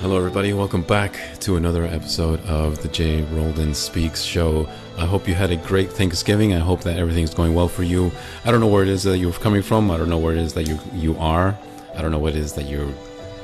[0.00, 0.52] Hello, everybody.
[0.52, 4.68] Welcome back to another episode of the Jay Roldan Speaks show.
[4.96, 6.54] I hope you had a great Thanksgiving.
[6.54, 8.12] I hope that everything's going well for you.
[8.44, 9.90] I don't know where it is that you're coming from.
[9.90, 11.58] I don't know where it is that you you are.
[11.96, 12.94] I don't know what it is that you're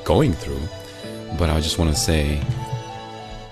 [0.05, 0.61] going through.
[1.37, 2.41] But I just want to say,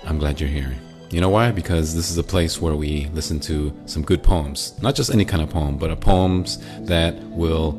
[0.06, 0.74] I'm glad you're here.
[1.10, 1.50] You know why?
[1.50, 4.80] Because this is a place where we listen to some good poems.
[4.80, 7.78] Not just any kind of poem, but poems that will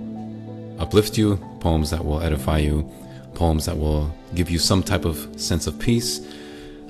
[0.77, 2.87] uplift you, poems that will edify you,
[3.33, 6.19] poems that will give you some type of sense of peace.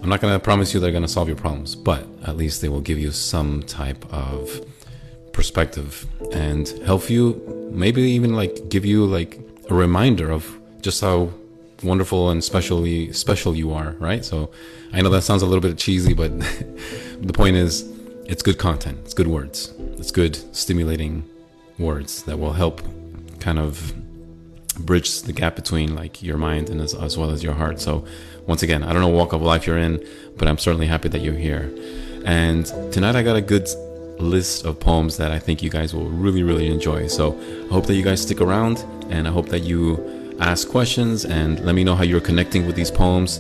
[0.02, 2.62] I'm not going to promise you they're going to solve your problems, but at least
[2.62, 4.66] they will give you some type of
[5.32, 11.30] perspective and help you, maybe even like give you like a reminder of just how
[11.84, 14.24] wonderful and specially special you are, right?
[14.24, 14.50] So
[14.94, 16.32] I know that sounds a little bit cheesy, but
[17.22, 17.90] the point is
[18.26, 21.28] it's good content, it's good words, it's good stimulating
[21.78, 22.82] words that will help
[23.40, 23.94] kind of
[24.80, 27.80] bridge the gap between like your mind and as, as well as your heart.
[27.80, 28.06] So
[28.48, 30.06] once again, I don't know what walk of life you're in,
[30.38, 31.74] but I'm certainly happy that you're here.
[32.26, 33.68] And tonight I got a good
[34.20, 37.08] list of poems that I think you guys will really, really enjoy.
[37.08, 41.26] So I hope that you guys stick around and I hope that you ask questions
[41.26, 43.40] and let me know how you're connecting with these poems.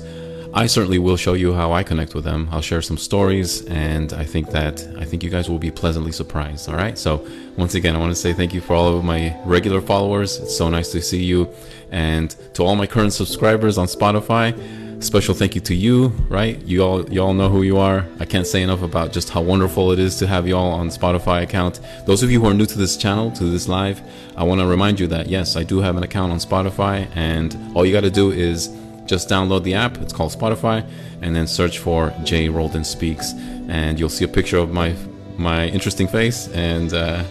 [0.57, 2.47] I certainly will show you how I connect with them.
[2.49, 6.13] I'll share some stories, and I think that I think you guys will be pleasantly
[6.13, 6.69] surprised.
[6.69, 6.97] All right.
[6.97, 10.37] So once again, I want to say thank you for all of my regular followers.
[10.39, 11.49] It's so nice to see you,
[11.91, 15.03] and to all my current subscribers on Spotify.
[15.03, 16.57] Special thank you to you, right?
[16.63, 18.05] You all, you all know who you are.
[18.21, 20.87] I can't say enough about just how wonderful it is to have you all on
[20.87, 21.81] Spotify account.
[22.05, 24.01] Those of you who are new to this channel, to this live,
[24.37, 27.57] I want to remind you that yes, I do have an account on Spotify, and
[27.75, 28.69] all you got to do is
[29.05, 29.97] just download the app.
[29.97, 30.87] It's called Spotify,
[31.21, 33.33] and then search for Jay Roldan Speaks,
[33.67, 34.95] and you'll see a picture of my
[35.37, 36.47] my interesting face.
[36.49, 37.23] And uh,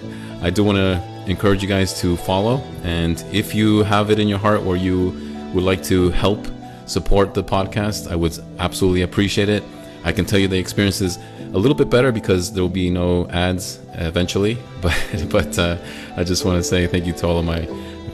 [0.42, 2.58] I do want to encourage you guys to follow.
[2.82, 5.10] And if you have it in your heart where you
[5.54, 6.46] would like to help
[6.86, 9.62] support the podcast, I would absolutely appreciate it.
[10.04, 11.18] I can tell you the experience is
[11.54, 14.58] a little bit better because there will be no ads eventually.
[14.82, 15.78] But but uh,
[16.16, 17.66] I just want to say thank you to all of my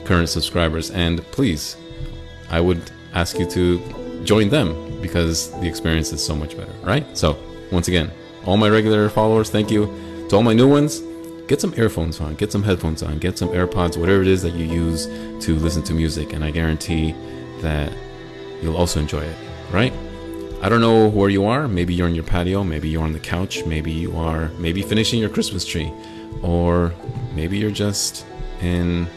[0.05, 1.75] current subscribers, and please,
[2.49, 2.81] I would
[3.13, 7.05] ask you to join them because the experience is so much better, right?
[7.17, 7.37] So,
[7.71, 8.11] once again,
[8.45, 9.85] all my regular followers, thank you.
[10.29, 11.01] To all my new ones,
[11.47, 14.53] get some earphones on, get some headphones on, get some AirPods, whatever it is that
[14.53, 15.07] you use
[15.45, 17.13] to listen to music, and I guarantee
[17.61, 17.91] that
[18.61, 19.35] you'll also enjoy it,
[19.71, 19.93] right?
[20.61, 21.67] I don't know where you are.
[21.67, 25.19] Maybe you're on your patio, maybe you're on the couch, maybe you are maybe finishing
[25.19, 25.91] your Christmas tree,
[26.43, 26.93] or
[27.33, 28.25] maybe you're just
[28.61, 29.07] in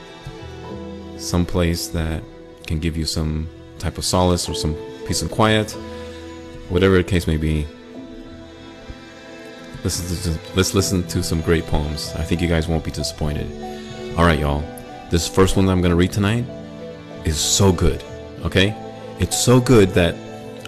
[1.18, 2.22] some place that
[2.66, 3.48] can give you some
[3.84, 4.74] type of solace or some
[5.06, 5.70] peace and quiet,
[6.70, 7.66] whatever the case may be.
[9.84, 12.12] Listen to, let's listen to some great poems.
[12.16, 13.46] I think you guys won't be disappointed.
[14.16, 14.64] All right, y'all.
[15.10, 16.46] This first one that I'm going to read tonight
[17.26, 18.02] is so good.
[18.40, 18.74] Okay?
[19.18, 20.14] It's so good that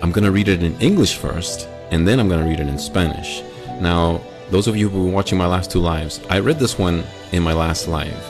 [0.03, 2.69] I'm going to read it in English first, and then I'm going to read it
[2.69, 3.43] in Spanish.
[3.81, 6.78] Now, those of you who have been watching my last two lives, I read this
[6.78, 7.03] one
[7.33, 8.22] in my last live,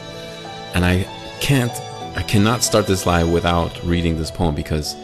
[0.74, 1.02] and I
[1.40, 1.72] can't
[2.16, 4.94] I cannot start this live without reading this poem because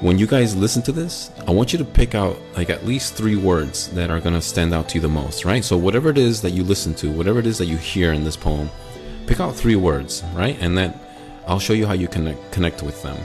[0.00, 3.14] when you guys listen to this, I want you to pick out like at least
[3.14, 5.64] three words that are to stand out to you the most, right?
[5.64, 8.22] So, whatever it is that you listen to, whatever it is that you hear in
[8.22, 8.70] this poem,
[9.26, 10.56] pick out three words, right?
[10.60, 10.94] And then
[11.48, 13.18] I'll show you how you connect, connect with them.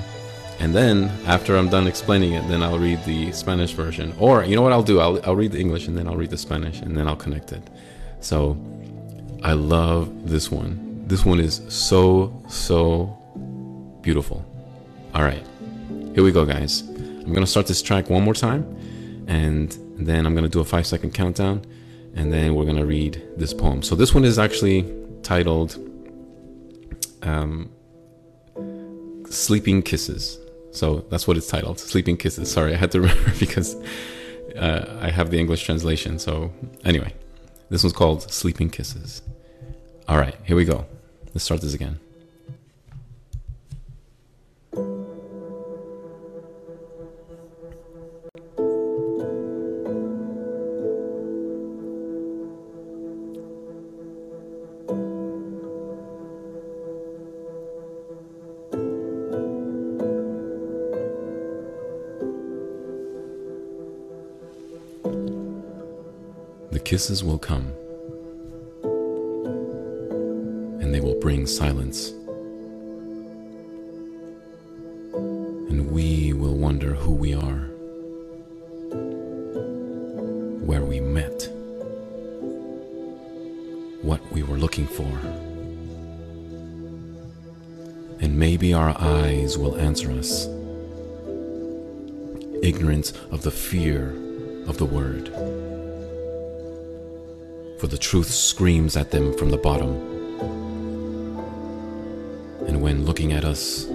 [0.59, 4.15] And then after I'm done explaining it, then I'll read the Spanish version.
[4.17, 4.99] Or, you know what I'll do?
[4.99, 7.51] I'll, I'll read the English and then I'll read the Spanish and then I'll connect
[7.51, 7.61] it.
[8.19, 8.57] So,
[9.43, 10.90] I love this one.
[11.11, 13.17] This one is so, so
[14.01, 14.45] beautiful.
[15.13, 15.45] All right,
[16.15, 16.83] here we go, guys.
[16.83, 18.63] I'm to start this track one more time,
[19.27, 21.65] and then I'm to do a five second countdown,
[22.15, 23.81] and then we're to read this poem.
[23.81, 24.85] So, this one is actually
[25.21, 25.75] titled
[27.23, 27.69] um,
[29.29, 30.39] Sleeping Kisses.
[30.71, 32.49] So, that's what it's titled Sleeping Kisses.
[32.49, 33.75] Sorry, I had to remember because
[34.55, 36.19] uh, I have the English translation.
[36.19, 36.53] So,
[36.85, 37.13] anyway,
[37.67, 39.21] this one's called Sleeping Kisses.
[40.07, 40.85] All right, here we go.
[41.33, 41.97] Let's start this again.
[66.71, 67.80] The kisses will come.
[71.21, 72.09] Bring silence.
[75.69, 77.69] And we will wonder who we are,
[80.65, 81.47] where we met,
[84.01, 85.11] what we were looking for.
[88.19, 90.47] And maybe our eyes will answer us.
[92.63, 94.09] ignorant of the fear
[94.67, 95.27] of the word.
[97.79, 100.10] For the truth screams at them from the bottom.
[102.91, 103.85] When looking at us,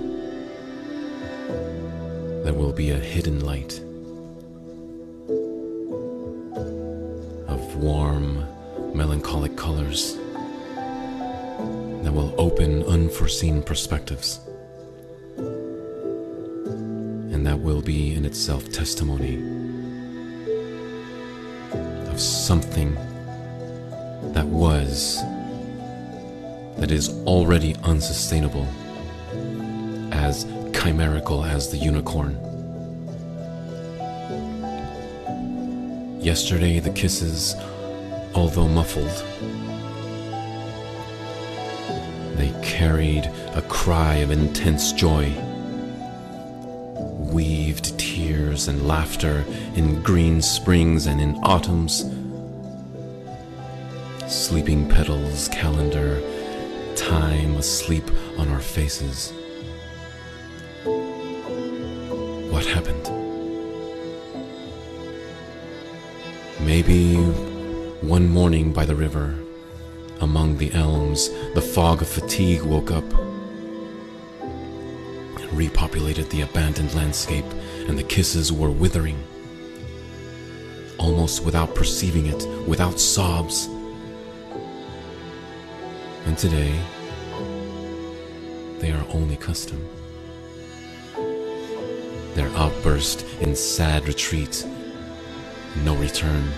[2.45, 3.79] there will be a hidden light
[7.47, 8.47] of warm,
[8.95, 10.15] melancholic colors
[12.05, 14.41] that will open unforeseen perspectives.
[15.37, 19.37] And that will be in itself testimony
[22.09, 22.95] of something
[24.33, 25.23] that was,
[26.79, 28.67] that is already unsustainable,
[30.17, 32.39] as chimerical as the unicorn.
[36.21, 37.55] Yesterday, the kisses,
[38.35, 39.17] although muffled,
[42.37, 45.33] they carried a cry of intense joy,
[47.33, 52.05] weaved tears and laughter in green springs and in autumns.
[54.27, 56.21] Sleeping petals, calendar,
[56.97, 59.33] time asleep on our faces.
[66.87, 67.17] Maybe
[68.01, 69.35] one morning by the river,
[70.21, 73.03] among the elms, the fog of fatigue woke up
[74.41, 77.45] and repopulated the abandoned landscape,
[77.89, 79.21] and the kisses were withering.
[80.97, 83.67] Almost without perceiving it, without sobs.
[86.25, 86.79] And today,
[88.79, 89.85] they are only custom.
[92.35, 94.65] Their outburst in sad retreat,
[95.83, 96.53] no return.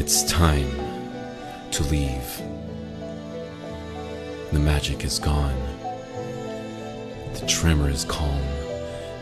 [0.00, 0.70] It's time
[1.70, 2.42] to leave.
[4.50, 5.60] The magic is gone.
[7.34, 8.40] The tremor is calm,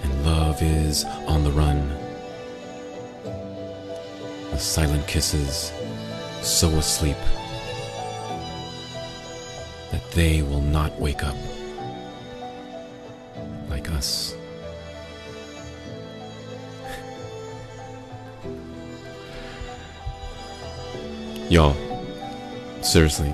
[0.05, 1.89] and love is on the run.
[4.53, 5.73] The silent kisses
[6.43, 7.17] so asleep
[9.91, 11.37] that they will not wake up
[21.51, 21.75] Y'all,
[22.83, 23.33] seriously,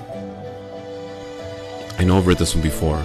[1.99, 3.03] I know I've read this one before,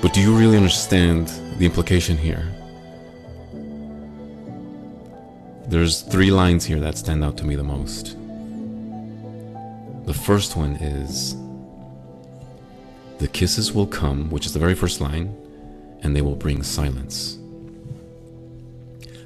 [0.00, 1.26] but do you really understand
[1.58, 2.46] the implication here?
[5.66, 8.16] There's three lines here that stand out to me the most.
[10.06, 11.34] The first one is
[13.18, 15.34] The kisses will come, which is the very first line,
[16.04, 17.36] and they will bring silence.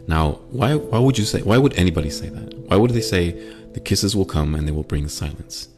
[0.07, 2.59] Now, why, why would you say, why would anybody say that?
[2.69, 3.39] Why would they say
[3.75, 5.69] the kisses will come and they will bring silence?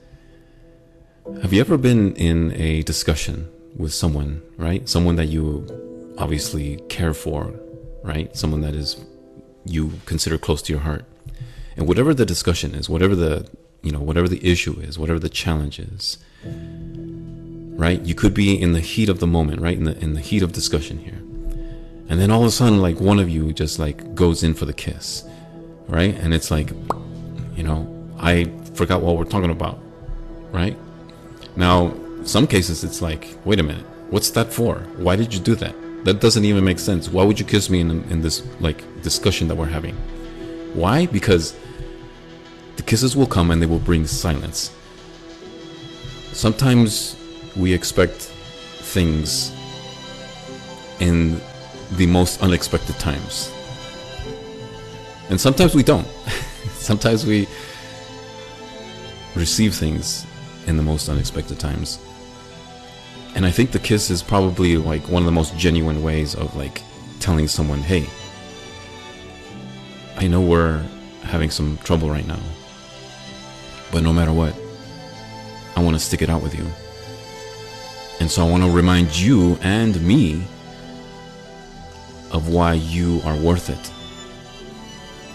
[1.43, 4.89] Have you ever been in a discussion with someone, right?
[4.89, 5.67] Someone that you
[6.19, 7.55] obviously care for,
[8.03, 8.37] right?
[8.37, 9.05] Someone that is
[9.65, 11.05] you consider close to your heart.
[11.77, 13.49] And whatever the discussion is, whatever the,
[13.83, 18.01] you know, whatever the issue is, whatever the challenge is, right?
[18.03, 19.77] You could be in the heat of the moment, right?
[19.77, 21.19] In the in the heat of discussion here.
[22.09, 24.67] And then all of a sudden like one of you just like goes in for
[24.67, 25.25] the kiss,
[25.89, 26.15] right?
[26.15, 26.71] And it's like
[27.55, 29.79] you know, I forgot what we're talking about,
[30.53, 30.77] right?
[31.57, 34.77] Now, some cases it's like, wait a minute, what's that for?
[34.97, 35.75] Why did you do that?
[36.05, 37.09] That doesn't even make sense.
[37.09, 39.95] Why would you kiss me in, in this like discussion that we're having?
[40.75, 41.07] Why?
[41.07, 41.57] Because
[42.77, 44.73] the kisses will come and they will bring silence.
[46.33, 47.17] Sometimes
[47.57, 49.53] we expect things
[51.01, 51.41] in
[51.93, 53.53] the most unexpected times.
[55.31, 56.07] And sometimes we don't.
[56.85, 57.49] sometimes we
[59.35, 60.27] receive things
[60.67, 61.99] in the most unexpected times.
[63.35, 66.55] And I think the kiss is probably like one of the most genuine ways of
[66.57, 66.83] like
[67.21, 68.07] telling someone, hey,
[70.17, 70.85] I know we're
[71.23, 72.39] having some trouble right now,
[73.91, 74.55] but no matter what,
[75.77, 76.67] I want to stick it out with you.
[78.21, 80.45] And so I want to remind you and me
[82.31, 83.91] of why you are worth it.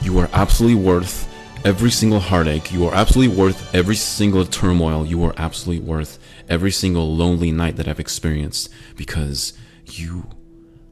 [0.05, 1.28] You are absolutely worth
[1.65, 2.71] every single heartache.
[2.71, 5.05] You are absolutely worth every single turmoil.
[5.05, 9.53] You are absolutely worth every single lonely night that I've experienced because
[9.85, 10.29] you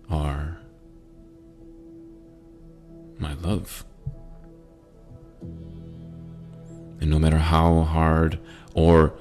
[0.09, 0.57] are
[3.19, 3.85] my love.
[6.99, 8.39] And no matter how hard
[8.73, 9.13] or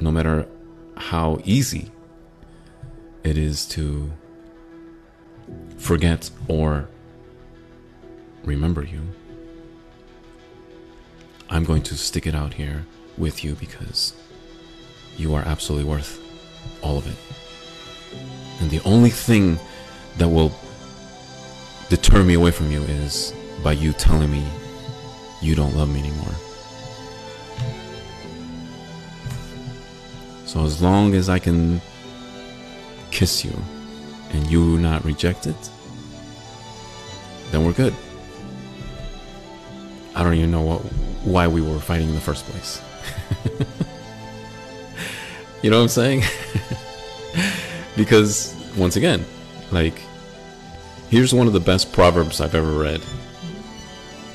[0.00, 0.48] no matter
[0.96, 1.90] how easy
[3.22, 4.12] it is to
[5.76, 6.88] forget or
[8.44, 9.02] remember you.
[11.48, 12.84] I'm going to stick it out here
[13.16, 14.14] with you because
[15.16, 16.20] you are absolutely worth
[16.82, 17.16] all of it.
[18.60, 19.58] And the only thing
[20.18, 20.52] that will
[21.88, 24.44] deter me away from you is by you telling me
[25.40, 26.34] you don't love me anymore.
[30.46, 31.80] So as long as I can
[33.10, 33.56] kiss you
[34.30, 35.70] and you not reject it,
[37.50, 37.94] then we're good.
[40.14, 40.82] I don't even know what,
[41.26, 42.80] why we were fighting in the first place.
[45.62, 46.22] you know what I'm saying?
[47.96, 49.24] because once again,
[49.72, 50.00] like
[51.10, 53.02] here's one of the best proverbs I've ever read.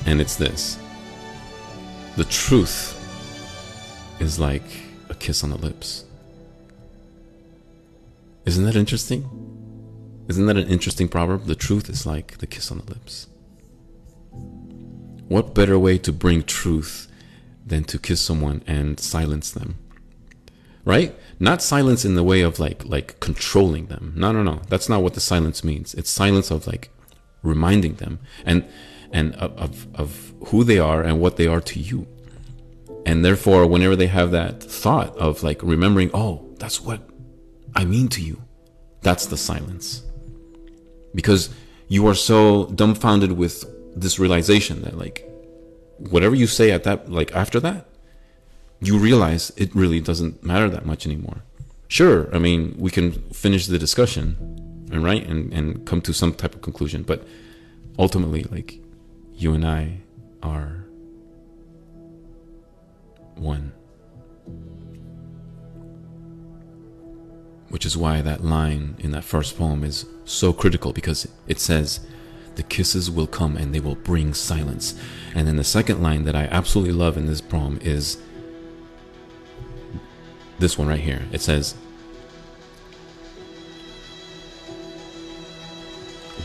[0.04, 0.78] And it's this.
[2.16, 2.98] The truth
[4.20, 4.62] is like
[5.08, 6.04] a kiss on the lips.
[8.44, 9.28] Isn't that interesting?
[10.28, 11.46] Isn't that an interesting proverb?
[11.46, 13.28] The truth is like the kiss on the lips.
[15.28, 17.08] What better way to bring truth
[17.66, 19.78] than to kiss someone and silence them?
[20.84, 21.14] Right?
[21.38, 24.12] Not silence in the way of like like controlling them.
[24.16, 24.62] No, no, no.
[24.68, 25.94] That's not what the silence means.
[25.94, 26.90] It's silence of like
[27.42, 28.64] reminding them and
[29.12, 32.06] and of, of, of who they are and what they are to you.
[33.04, 37.08] And therefore, whenever they have that thought of like remembering, oh, that's what
[37.74, 38.42] I mean to you,
[39.02, 40.02] that's the silence.
[41.14, 41.50] Because
[41.88, 43.64] you are so dumbfounded with
[43.94, 45.28] this realization that like
[45.98, 47.86] whatever you say at that like after that
[48.80, 51.42] you realize it really doesn't matter that much anymore.
[51.88, 54.36] Sure i mean we can finish the discussion
[54.90, 57.26] and right and and come to some type of conclusion but
[57.98, 58.78] ultimately like
[59.34, 59.98] you and i
[60.42, 60.82] are
[63.36, 63.72] one.
[67.68, 72.00] Which is why that line in that first poem is so critical because it says
[72.56, 74.94] the kisses will come and they will bring silence.
[75.34, 78.18] And then the second line that I absolutely love in this poem is
[80.58, 81.22] this one right here.
[81.32, 81.74] It says,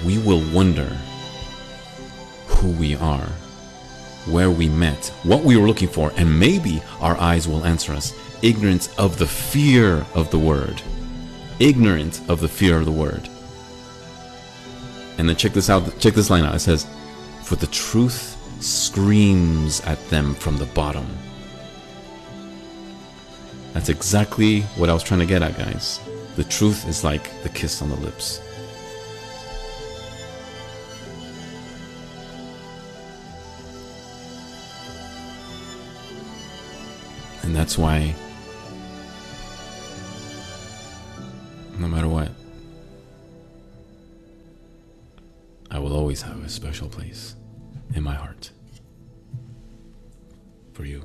[0.06, 0.98] We will wonder
[2.48, 3.28] who we are,
[4.26, 8.14] where we met, what we were looking for, and maybe our eyes will answer us,
[8.42, 10.82] ignorant of the fear of the word.
[11.60, 13.30] Ignorant of the fear of the word.
[15.18, 16.00] And then check this out.
[16.00, 16.56] Check this line out.
[16.56, 16.86] It says,
[17.44, 21.08] "For the truth screams at them from the bottom."
[23.74, 26.00] That's exactly what I was trying to get at, guys.
[26.36, 28.42] The truth is like the kiss on the lips.
[37.44, 38.14] And that's why,
[41.80, 42.30] no matter what,
[45.70, 47.36] I will always have a special place
[47.94, 48.52] in my heart
[50.74, 51.04] for you.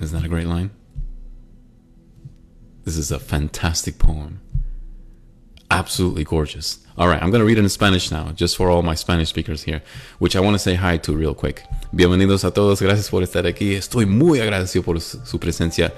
[0.00, 0.70] Isn't that a great line?
[2.84, 4.40] This is a fantastic poem.
[5.70, 6.84] Absolutely gorgeous.
[6.98, 9.28] All right, I'm going to read it in Spanish now, just for all my Spanish
[9.28, 9.82] speakers here,
[10.18, 11.62] which I want to say hi to real quick.
[11.92, 13.74] Bienvenidos a todos, gracias por estar aquí.
[13.74, 15.92] Estoy muy agradecido por su presencia.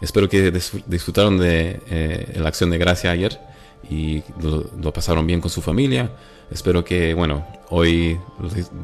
[0.00, 3.51] Espero que disfrutaron de eh, la acción de gracia ayer
[3.88, 6.10] y lo, pasaron bien con su familia.
[6.50, 8.18] Espero que, bueno, hoy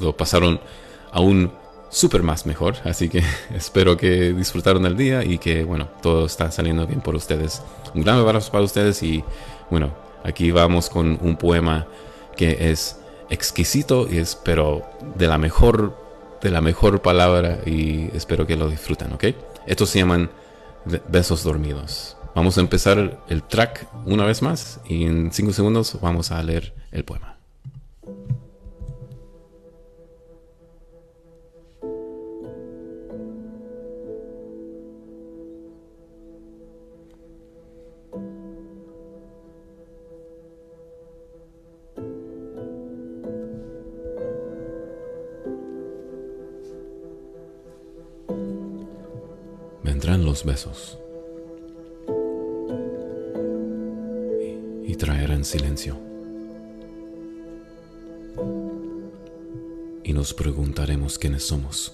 [0.00, 0.60] lo pasaron
[1.12, 1.50] aún
[1.90, 2.76] súper más mejor.
[2.84, 3.22] Así que
[3.54, 7.62] espero que disfrutaron el día y que, bueno, todo está saliendo bien por ustedes.
[7.94, 9.24] Un gran abrazo para ustedes y,
[9.70, 9.92] bueno,
[10.24, 11.86] aquí vamos con un poema
[12.36, 12.98] que es
[13.30, 14.84] exquisito y espero
[15.16, 15.96] de la mejor,
[16.40, 19.24] de la mejor palabra y espero que lo disfruten, ¿ok?
[19.66, 20.30] Estos se llaman
[21.08, 22.17] besos dormidos.
[22.38, 26.72] Vamos a empezar el track una vez más y en 5 segundos vamos a leer
[26.92, 27.36] el poema.
[49.82, 51.00] Vendrán los besos.
[54.88, 55.98] Y traerán silencio.
[60.02, 61.92] Y nos preguntaremos quiénes somos,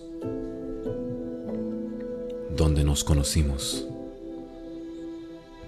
[2.57, 3.85] dónde nos conocimos,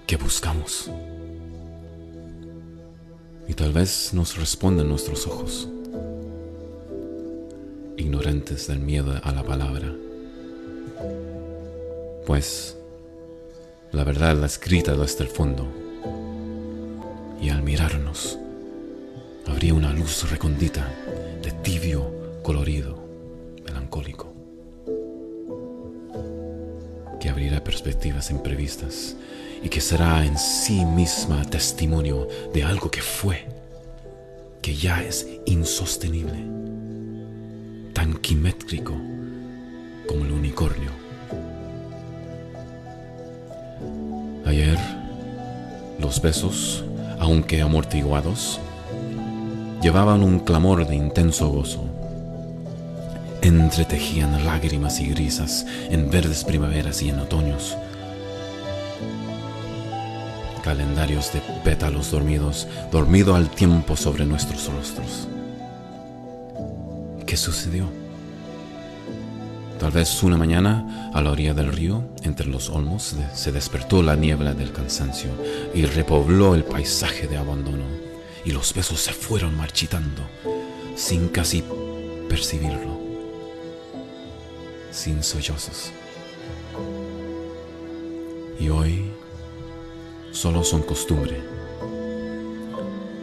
[0.07, 0.89] qué buscamos.
[3.49, 5.67] Y tal vez nos respondan nuestros ojos,
[7.97, 9.93] ignorantes del miedo a la palabra.
[12.25, 12.77] Pues
[13.91, 15.86] la verdad la escrita desde el fondo
[17.41, 18.37] y al mirarnos
[19.47, 20.87] habría una luz recondita
[21.41, 22.97] de tibio colorido
[23.65, 24.33] melancólico
[27.19, 29.15] que abrirá perspectivas imprevistas
[29.63, 33.47] y que será en sí misma testimonio de algo que fue,
[34.61, 36.43] que ya es insostenible,
[37.93, 38.93] tan quimétrico
[40.07, 40.91] como el unicornio.
[44.45, 44.77] Ayer,
[45.99, 46.85] los besos,
[47.19, 48.59] aunque amortiguados,
[49.81, 51.83] llevaban un clamor de intenso gozo.
[53.41, 57.77] Entretejían lágrimas y grisas en verdes primaveras y en otoños.
[60.63, 65.27] Calendarios de pétalos dormidos, dormido al tiempo sobre nuestros rostros.
[67.25, 68.06] ¿Qué sucedió?
[69.79, 74.15] Tal vez una mañana, a la orilla del río, entre los olmos, se despertó la
[74.15, 75.29] niebla del cansancio
[75.71, 77.85] y repobló el paisaje de abandono,
[78.43, 80.23] y los besos se fueron marchitando,
[80.95, 81.63] sin casi
[82.27, 82.99] percibirlo,
[84.89, 85.91] sin sollozos.
[88.59, 89.11] Y hoy
[90.31, 91.39] solo son costumbre,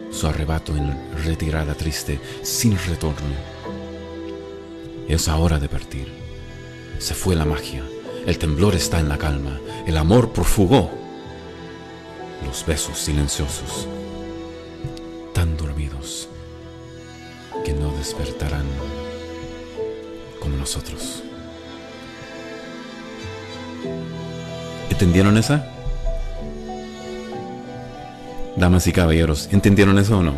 [0.09, 3.35] su arrebato en retirada triste, sin retorno.
[5.09, 6.24] Es hora de partir
[6.99, 7.83] se fue la magia,
[8.25, 10.91] el temblor está en la calma, el amor profugó.
[12.45, 13.87] Los besos silenciosos,
[15.33, 16.29] tan dormidos,
[17.63, 18.65] que no despertarán
[20.39, 21.23] como nosotros.
[24.89, 25.67] ¿Entendieron esa?
[28.55, 30.33] Damas y caballeros, ¿entendieron eso o no?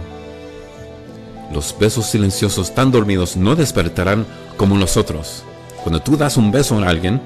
[1.53, 4.25] Los besos silenciosos tan dormidos no despertarán
[4.57, 5.43] como nosotros.
[5.87, 7.21] Cuando tú das un beso a alguien,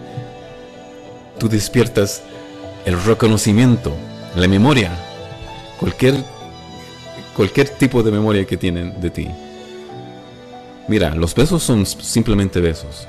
[1.40, 2.22] tú despiertas
[2.86, 3.92] el reconocimiento,
[4.36, 4.92] la memoria,
[5.80, 6.14] cualquier,
[7.36, 9.28] cualquier tipo de memoria que tienen de ti.
[10.88, 13.08] Mira, los besos son simplemente besos,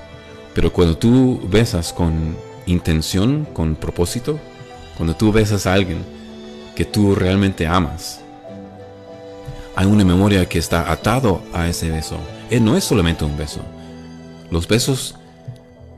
[0.54, 4.40] pero cuando tú besas con intención, con propósito,
[4.96, 5.98] cuando tú besas a alguien
[6.74, 8.22] que tú realmente amas,
[9.76, 12.16] hay una memoria que está atado a ese beso.
[12.48, 13.60] Él no es solamente un beso.
[14.50, 15.16] Los besos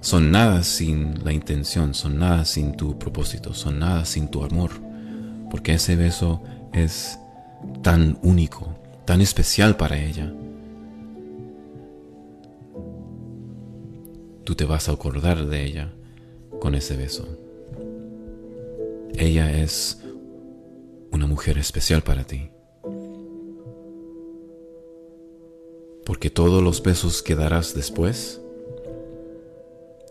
[0.05, 4.71] son nada sin la intención, son nada sin tu propósito, son nada sin tu amor,
[5.51, 6.43] porque ese beso
[6.75, 7.19] es
[7.81, 10.31] tan único, tan especial para ella.
[14.45, 15.91] Tú te vas a acordar de ella
[16.61, 17.27] con ese beso.
[19.15, 20.03] Ella es
[21.13, 22.51] una mujer especial para ti.
[26.05, 28.43] Porque todos los besos que darás después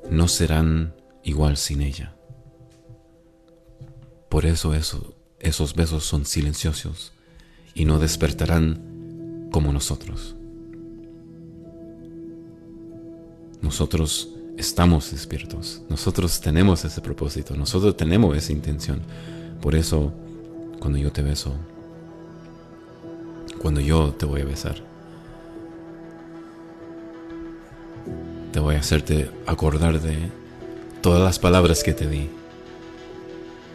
[0.10, 2.16] no serán igual sin ella.
[4.30, 4.74] Por eso,
[5.40, 7.14] esos besos son silenciosos
[7.76, 10.36] y no despertarán como nosotros.
[13.62, 19.02] Nosotros estamos despiertos, nosotros tenemos ese propósito, nosotros tenemos esa intención.
[19.62, 20.14] Por eso,
[20.80, 21.54] cuando yo te beso,
[23.62, 24.93] cuando yo te voy a besar,
[28.54, 30.30] te voy a hacerte acordar de
[31.02, 32.30] todas las palabras que te di,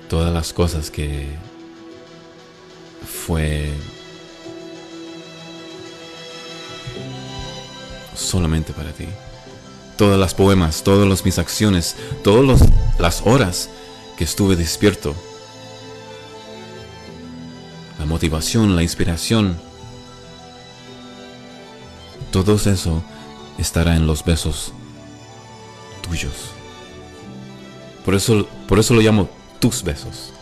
[0.08, 1.36] todas las cosas que
[3.04, 3.70] fue
[8.14, 9.06] solamente para ti.
[9.96, 12.60] Todas las poemas, todas mis acciones, todas
[13.00, 13.68] las horas
[14.16, 15.12] que estuve despierto.
[17.98, 19.58] La motivación, la inspiración.
[22.30, 23.02] Todo eso
[23.58, 24.72] estará en los besos
[26.08, 26.52] tuyos.
[28.04, 30.32] Por eso, por eso lo llamo tus besos.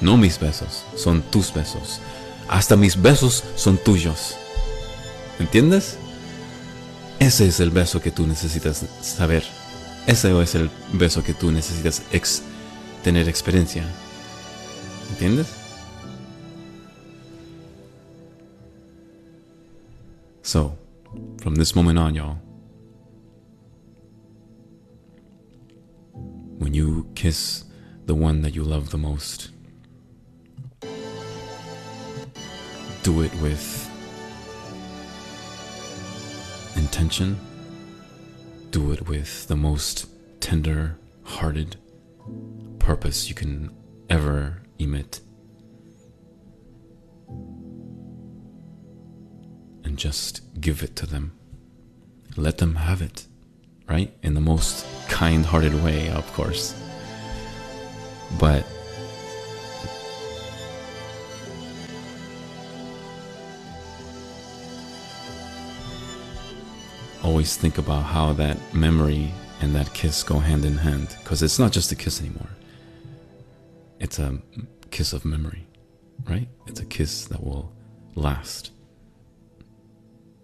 [0.00, 2.00] No mis besos, son tus besos.
[2.48, 4.36] Hasta mis besos son tuyos.
[5.38, 5.96] ¿Entiendes?
[7.18, 9.44] Ese es el beso que tú necesitas saber.
[10.06, 12.02] Ese es el beso que tú necesitas
[13.04, 13.84] tener experiencia.
[15.10, 15.46] ¿Entiendes?
[20.42, 20.76] So,
[21.42, 22.38] from this moment on, y'all.
[26.12, 27.64] When you kiss
[28.06, 29.50] the one that you love the most,
[33.02, 33.90] do it with
[36.76, 37.40] intention,
[38.70, 40.06] do it with the most
[40.38, 41.74] tender hearted
[42.78, 43.74] purpose you can
[44.08, 45.18] ever emit.
[49.92, 51.32] And just give it to them.
[52.34, 53.26] Let them have it,
[53.86, 54.10] right?
[54.22, 56.74] In the most kind hearted way, of course.
[58.40, 58.64] But
[67.22, 71.58] always think about how that memory and that kiss go hand in hand because it's
[71.58, 72.48] not just a kiss anymore.
[74.00, 74.40] it's a
[74.90, 75.66] kiss of memory,
[76.26, 76.48] right?
[76.66, 77.70] It's a kiss that will
[78.14, 78.71] last.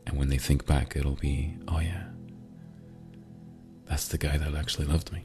[0.09, 2.05] And when they think back, it'll be, oh yeah,
[3.85, 5.23] that's the guy that actually loved me.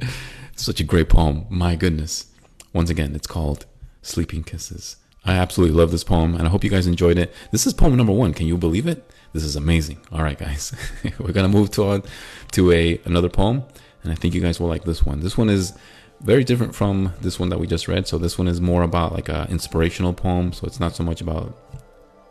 [0.56, 1.46] Such a great poem.
[1.50, 2.26] My goodness.
[2.72, 3.66] Once again, it's called
[4.02, 4.96] Sleeping Kisses.
[5.24, 7.34] I absolutely love this poem and I hope you guys enjoyed it.
[7.50, 8.34] This is poem number one.
[8.34, 9.10] Can you believe it?
[9.32, 9.98] This is amazing.
[10.12, 10.72] All right, guys.
[11.18, 12.04] We're going to move to,
[12.52, 13.64] to a, another poem
[14.04, 15.20] and I think you guys will like this one.
[15.20, 15.76] This one is
[16.22, 18.06] very different from this one that we just read.
[18.06, 20.52] So this one is more about like an inspirational poem.
[20.52, 21.56] So it's not so much about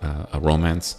[0.02, 0.98] uh, a romance,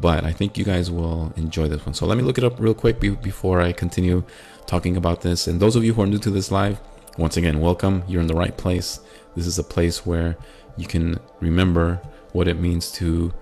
[0.00, 1.94] but I think you guys will enjoy this one.
[1.94, 4.24] So let me look it up real quick be- before I continue
[4.66, 5.46] talking about this.
[5.46, 6.80] And those of you who are new to this live,
[7.18, 8.02] once again, welcome.
[8.08, 9.00] You're in the right place.
[9.36, 10.36] This is a place where
[10.76, 12.00] you can remember
[12.32, 13.32] what it means to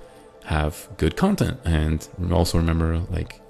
[0.45, 3.41] have good content and also remember like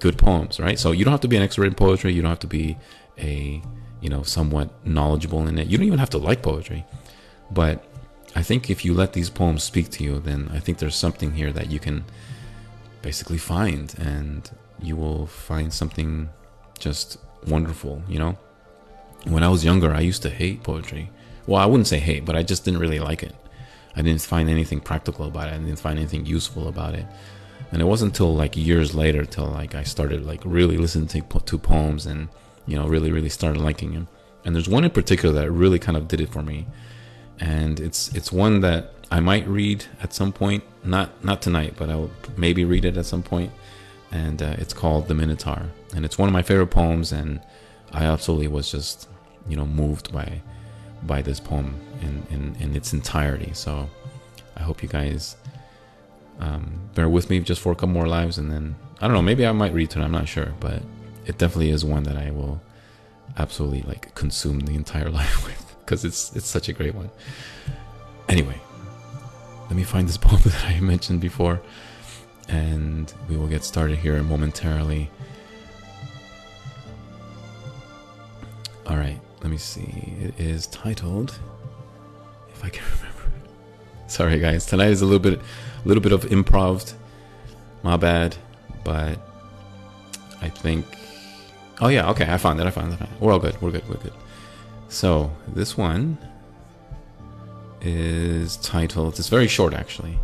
[0.00, 0.78] good poems, right?
[0.78, 2.12] So you don't have to be an expert in poetry.
[2.12, 2.76] You don't have to be
[3.18, 3.62] a,
[4.02, 5.68] you know, somewhat knowledgeable in it.
[5.68, 6.84] You don't even have to like poetry.
[7.50, 7.84] But
[8.34, 11.32] I think if you let these poems speak to you, then I think there's something
[11.32, 12.04] here that you can
[13.00, 16.28] basically find and you will find something
[16.78, 18.36] just wonderful, you know?
[19.24, 21.10] When I was younger, I used to hate poetry.
[21.46, 23.34] Well, I wouldn't say hate, but I just didn't really like it.
[23.94, 25.54] I didn't find anything practical about it.
[25.54, 27.06] I didn't find anything useful about it
[27.72, 31.40] and it wasn't until like years later till like I started like really listening to,
[31.40, 32.28] to poems and
[32.66, 34.08] you know really really started liking him.
[34.44, 36.66] And there's one in particular that really kind of did it for me,
[37.38, 40.64] and it's it's one that I might read at some point.
[40.84, 43.52] Not not tonight, but I'll maybe read it at some point.
[44.10, 47.12] And uh, it's called The Minotaur, and it's one of my favorite poems.
[47.12, 47.40] And
[47.92, 49.08] I absolutely was just
[49.48, 50.40] you know moved by
[51.04, 53.52] by this poem in in, in its entirety.
[53.54, 53.88] So
[54.56, 55.36] I hope you guys
[56.40, 59.22] um, bear with me just for a couple more lives, and then I don't know.
[59.22, 60.06] Maybe I might read tonight.
[60.06, 60.82] I'm not sure, but
[61.26, 62.60] it definitely is one that I will
[63.38, 67.10] absolutely like consume the entire life with because it's it's such a great one.
[68.28, 68.58] Anyway,
[69.62, 71.60] let me find this poem that I mentioned before,
[72.48, 75.10] and we will get started here momentarily.
[78.86, 80.14] All right, let me see.
[80.20, 81.38] It is titled,
[82.52, 83.32] if I can remember.
[84.08, 84.66] Sorry, guys.
[84.66, 86.94] Tonight is a little bit a little bit of improv.
[87.82, 88.36] My bad,
[88.84, 89.18] but
[90.40, 90.84] I think.
[91.82, 92.32] Oh yeah, okay.
[92.32, 92.66] I found it.
[92.66, 93.08] I found it.
[93.18, 93.60] We're all good.
[93.60, 93.86] We're good.
[93.88, 94.12] We're good.
[94.88, 96.16] So this one
[97.80, 99.18] is titled.
[99.18, 100.16] It's very short, actually.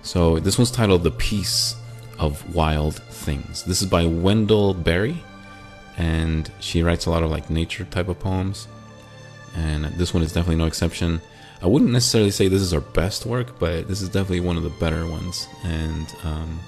[0.00, 1.76] So this one's titled "The Peace
[2.18, 5.22] of Wild Things." This is by Wendell Berry,
[5.98, 8.66] and she writes a lot of like nature type of poems.
[9.54, 11.20] And this one is definitely no exception.
[11.60, 14.62] I wouldn't necessarily say this is our best work, but this is definitely one of
[14.62, 15.46] the better ones.
[15.64, 16.58] And um,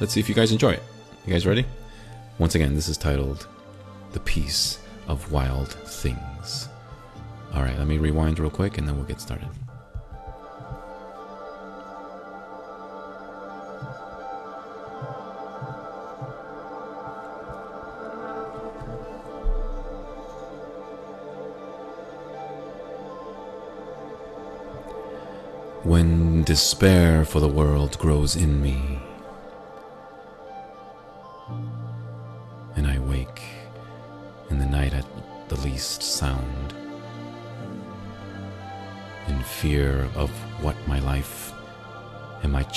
[0.00, 0.82] let's see if you guys enjoy it.
[1.24, 1.64] You guys ready?
[2.40, 3.46] Once again, this is titled
[4.12, 6.70] The Peace of Wild Things.
[7.52, 9.50] All right, let me rewind real quick and then we'll get started.
[25.82, 28.98] when despair for the world grows in me,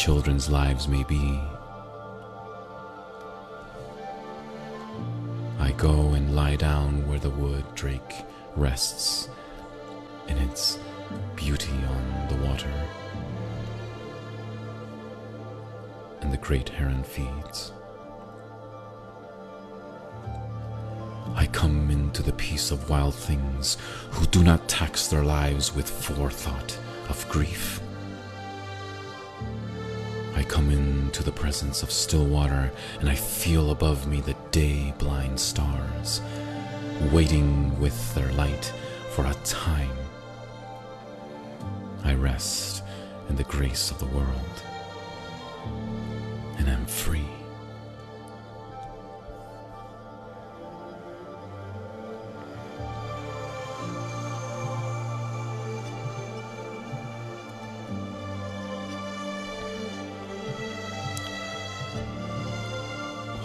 [0.03, 1.39] children's lives may be.
[5.59, 8.25] I go and lie down where the wood drake
[8.57, 9.29] rests
[10.27, 10.77] in its
[11.37, 12.73] beauty on the water,
[16.19, 17.71] and the great heron feeds.
[21.33, 23.77] I come into the peace of wild things
[24.11, 27.79] who do not tax their lives with forethought of grief.
[30.35, 34.93] I come into the presence of still water and I feel above me the day
[34.97, 36.21] blind stars,
[37.11, 38.73] waiting with their light
[39.11, 39.91] for a time
[42.03, 42.83] I rest
[43.29, 44.63] in the grace of the world
[46.57, 47.42] and am free.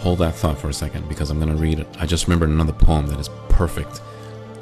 [0.09, 1.87] Hold that thought for a second because I'm going to read it.
[1.99, 4.01] I just remembered another poem that is perfect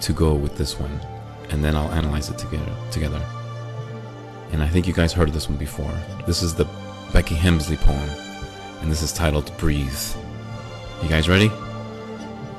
[0.01, 0.99] to go with this one,
[1.51, 2.69] and then I'll analyze it together.
[2.91, 3.21] together
[4.51, 5.89] and I think you guys heard this one before.
[6.25, 6.65] This is the
[7.13, 8.10] Becky Hemsley poem,
[8.81, 9.88] and this is titled Breathe.
[11.01, 11.47] You guys ready?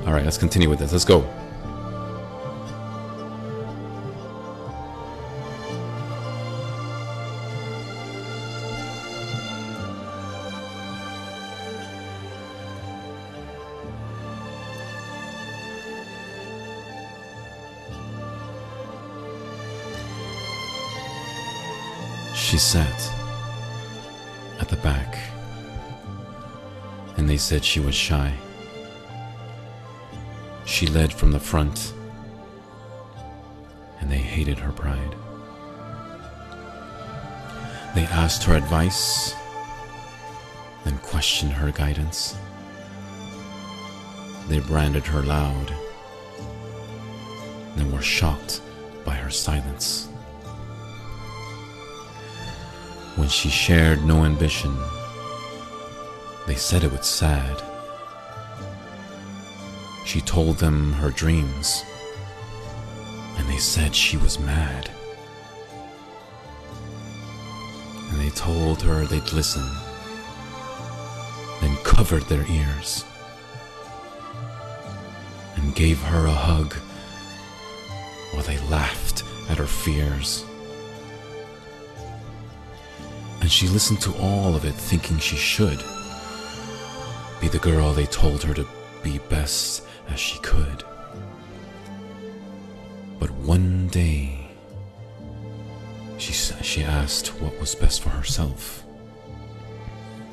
[0.07, 0.91] All right, let's continue with this.
[0.91, 1.19] Let's go.
[22.59, 23.11] She sat
[24.59, 25.17] at the back,
[27.15, 28.33] and they said she was shy.
[30.65, 31.93] She led from the front,
[34.01, 35.15] and they hated her pride.
[37.95, 39.33] They asked her advice,
[40.83, 42.35] then questioned her guidance.
[44.49, 45.73] They branded her loud,
[47.77, 48.59] then were shocked
[49.05, 50.08] by her silence.
[53.29, 54.75] When she shared no ambition,
[56.47, 57.61] they said it was sad.
[60.03, 61.83] She told them her dreams,
[63.37, 64.89] and they said she was mad.
[68.09, 69.69] And they told her they'd listen,
[71.61, 73.05] then covered their ears
[75.55, 76.73] and gave her a hug
[78.31, 80.48] while they laughed at her fears.
[83.49, 85.83] And she listened to all of it, thinking she should
[87.41, 88.67] be the girl they told her to
[89.01, 90.83] be best as she could.
[93.17, 94.51] But one day,
[96.19, 98.83] she, she asked what was best for herself,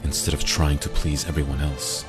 [0.04, 2.04] instead of trying to please everyone else.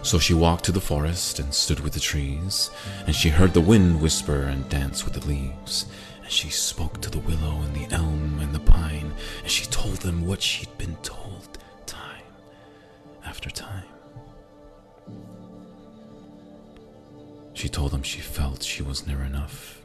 [0.00, 2.70] So she walked to the forest and stood with the trees,
[3.06, 5.84] and she heard the wind whisper and dance with the leaves.
[6.26, 9.12] And she spoke to the willow and the elm and the pine,
[9.42, 12.24] and she told them what she'd been told time
[13.24, 13.84] after time.
[17.54, 19.84] She told them she felt she was near enough.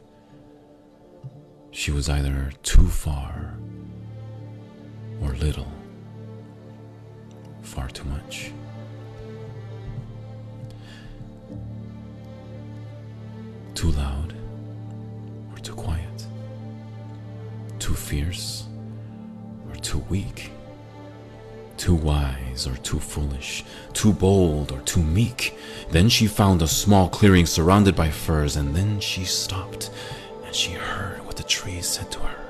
[1.70, 3.54] She was either too far
[5.20, 5.70] or little,
[7.62, 8.50] far too much.
[13.76, 14.34] Too loud
[15.52, 16.11] or too quiet?
[17.82, 18.66] Too fierce
[19.68, 20.52] or too weak?
[21.76, 23.64] Too wise or too foolish?
[23.92, 25.58] Too bold or too meek?
[25.90, 29.90] Then she found a small clearing surrounded by firs, and then she stopped
[30.44, 32.44] and she heard what the trees said to her.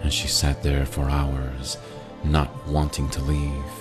[0.00, 1.76] And she sat there for hours,
[2.24, 3.74] not wanting to leave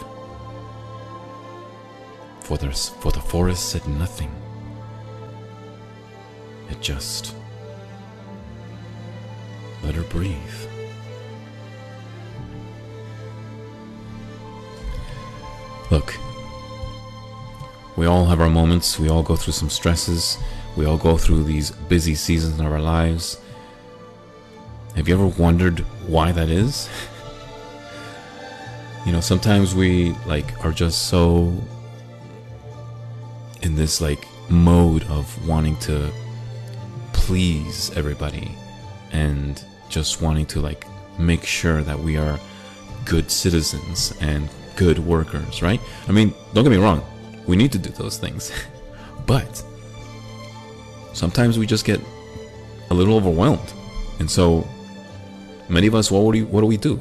[2.42, 4.36] for the, for the forest said nothing.
[6.70, 7.34] It just
[9.84, 10.38] let her breathe.
[15.92, 16.16] Look,
[17.96, 20.38] we all have our moments, we all go through some stresses,
[20.76, 23.40] we all go through these busy seasons of our lives.
[24.96, 26.90] Have you ever wondered why that is?
[29.06, 31.54] you know, sometimes we like are just so
[33.62, 36.12] in this like mode of wanting to
[37.14, 38.56] please everybody
[39.12, 40.86] and just wanting to like
[41.18, 42.40] make sure that we are
[43.06, 45.80] good citizens and good workers, right?
[46.08, 47.04] I mean, don't get me wrong,
[47.48, 48.52] we need to do those things.
[49.26, 49.64] but
[51.14, 52.02] sometimes we just get
[52.90, 53.74] a little overwhelmed.
[54.20, 54.68] And so
[55.70, 57.00] many of us what do we, what do we do?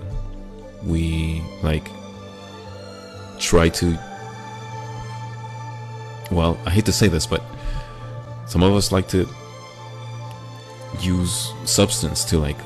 [0.84, 1.88] We like
[3.38, 3.98] try to
[6.30, 7.42] well, I hate to say this, but
[8.46, 9.28] some of us like to
[11.00, 12.58] use substance to like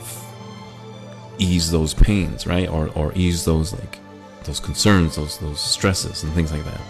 [1.39, 2.69] ease those pains, right?
[2.69, 3.99] Or or ease those like
[4.45, 6.81] those concerns, those those stresses and things like that.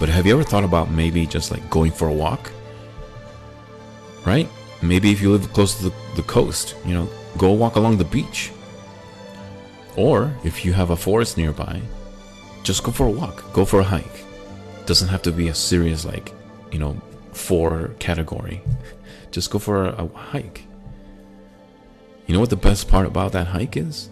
[0.00, 2.50] But have you ever thought about maybe just like going for a walk?
[4.24, 4.48] Right?
[4.80, 8.04] Maybe if you live close to the, the coast, you know, go walk along the
[8.04, 8.52] beach.
[9.96, 11.80] Or if you have a forest nearby,
[12.62, 14.24] just go for a walk, go for a hike
[14.88, 16.32] doesn't have to be a serious like
[16.72, 16.98] you know
[17.32, 18.62] four category
[19.30, 20.62] just go for a, a hike
[22.28, 24.10] you know what the best part about that hike is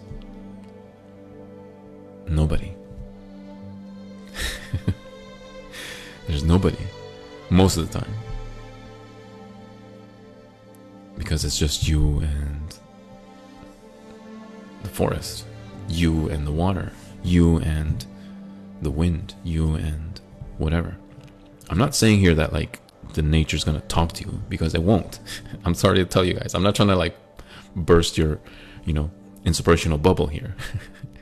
[2.27, 2.73] nobody
[6.27, 6.77] there's nobody
[7.49, 8.13] most of the time
[11.17, 12.77] because it's just you and
[14.83, 15.45] the forest
[15.87, 16.91] you and the water
[17.23, 18.05] you and
[18.81, 20.19] the wind you and
[20.57, 20.97] whatever.
[21.69, 22.79] I'm not saying here that like
[23.13, 25.19] the nature's gonna talk to you because it won't.
[25.65, 26.53] I'm sorry to tell you guys.
[26.53, 27.15] I'm not trying to like
[27.85, 28.39] burst your,
[28.85, 29.11] you know,
[29.45, 30.55] inspirational bubble here.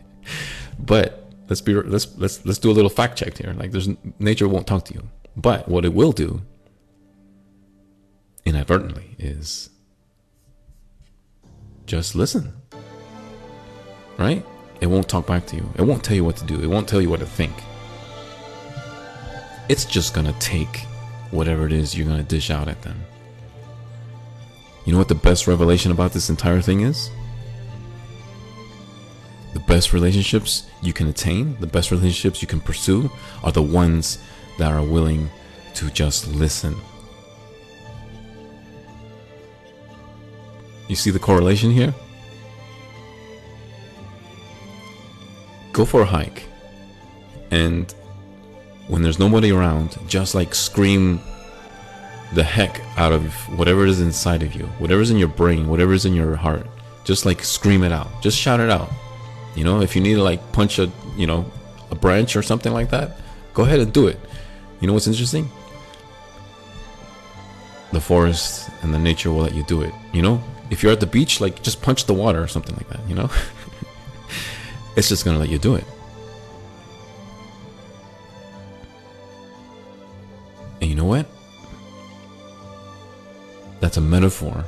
[0.79, 3.53] but let's be let's let's let's do a little fact check here.
[3.53, 3.89] Like there's
[4.19, 5.09] nature won't talk to you.
[5.35, 6.41] But what it will do
[8.45, 9.69] inadvertently is
[11.85, 12.53] just listen.
[14.17, 14.45] Right?
[14.81, 15.69] It won't talk back to you.
[15.77, 16.61] It won't tell you what to do.
[16.61, 17.53] It won't tell you what to think
[19.67, 20.81] it's just gonna take
[21.31, 23.04] whatever it is you're gonna dish out at them.
[24.85, 27.09] You know what the best revelation about this entire thing is?
[29.53, 33.09] The best relationships you can attain, the best relationships you can pursue,
[33.43, 34.19] are the ones
[34.59, 35.29] that are willing
[35.73, 36.75] to just listen.
[40.87, 41.93] You see the correlation here?
[45.73, 46.43] Go for a hike,
[47.49, 47.93] and
[48.87, 51.19] when there's nobody around, just like scream
[52.33, 56.13] the heck out of whatever is inside of you, whatever's in your brain, whatever's in
[56.13, 56.65] your heart.
[57.03, 58.21] Just like scream it out.
[58.21, 58.89] Just shout it out.
[59.55, 61.49] You know, if you need to like punch a, you know,
[61.91, 63.17] a branch or something like that,
[63.53, 64.19] go ahead and do it.
[64.79, 65.49] You know what's interesting?
[67.91, 69.93] The forest and the nature will let you do it.
[70.13, 72.89] You know, if you're at the beach, like just punch the water or something like
[72.89, 73.29] that, you know?
[74.95, 75.85] it's just going to let you do it.
[80.81, 81.27] And you know what?
[83.85, 84.65] That's a metaphor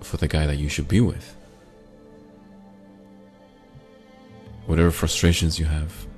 [0.00, 1.36] for the guy that you should be with.
[4.66, 6.08] Whatever frustrations you have,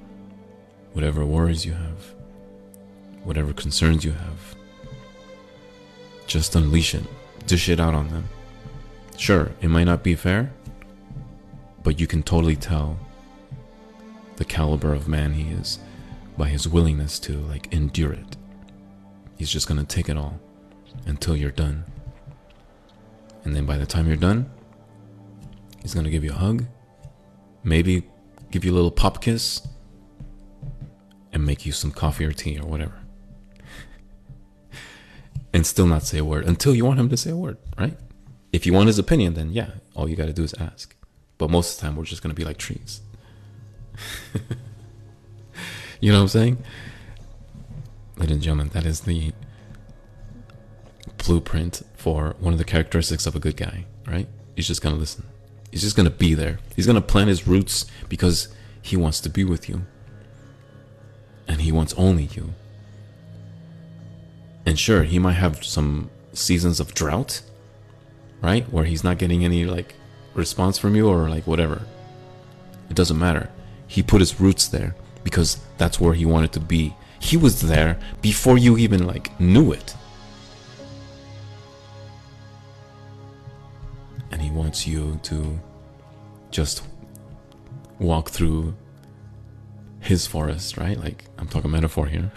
[0.95, 2.15] whatever worries you have,
[3.25, 4.57] whatever concerns you have,
[6.27, 7.05] just unleash it,
[7.47, 8.27] dish it out on them.
[9.19, 10.51] Sure, it might not be fair,
[11.83, 12.99] but you can totally tell
[14.37, 15.79] the caliber of man he is
[16.39, 18.39] by his willingness to like endure it.
[19.43, 20.39] He's just gonna take it all
[21.05, 21.85] until you're done.
[23.43, 24.49] And then by the time you're done,
[25.81, 26.65] he's gonna give you a hug,
[27.65, 28.05] maybe
[28.53, 29.67] give you a little pop kiss,
[31.33, 32.95] and make you some coffee or tea or whatever.
[35.53, 37.99] and still not say a word until you want him to say a word, right?
[38.53, 40.95] If you want his opinion, then yeah, all you gotta do is ask.
[41.39, 43.01] But most of the time, we're just gonna be like trees.
[46.01, 46.59] you know what I'm saying?
[48.17, 49.33] Ladies and gentlemen, that is the
[51.19, 54.29] blueprint for one of the characteristics of a good guy, right?
[54.55, 55.25] He's just gonna listen.
[55.71, 56.59] He's just gonna be there.
[56.77, 58.49] He's gonna plant his roots because
[58.83, 59.83] he wants to be with you.
[61.49, 62.55] And he wants only you.
[64.67, 67.43] And sure, he might have some seasons of drought,
[68.43, 68.71] right?
[68.73, 69.95] Where he's not getting any like
[70.35, 71.83] response from you or like whatever.
[72.91, 73.51] It doesn't matter.
[73.87, 74.95] He put his roots there
[75.25, 76.95] because that's where he wanted to be.
[77.23, 79.95] He was there before you even like knew it.
[84.31, 85.59] And he wants you to
[86.51, 86.83] just
[87.99, 88.75] walk through
[90.01, 90.99] his forest, right?
[90.99, 92.33] Like I'm talking metaphor here.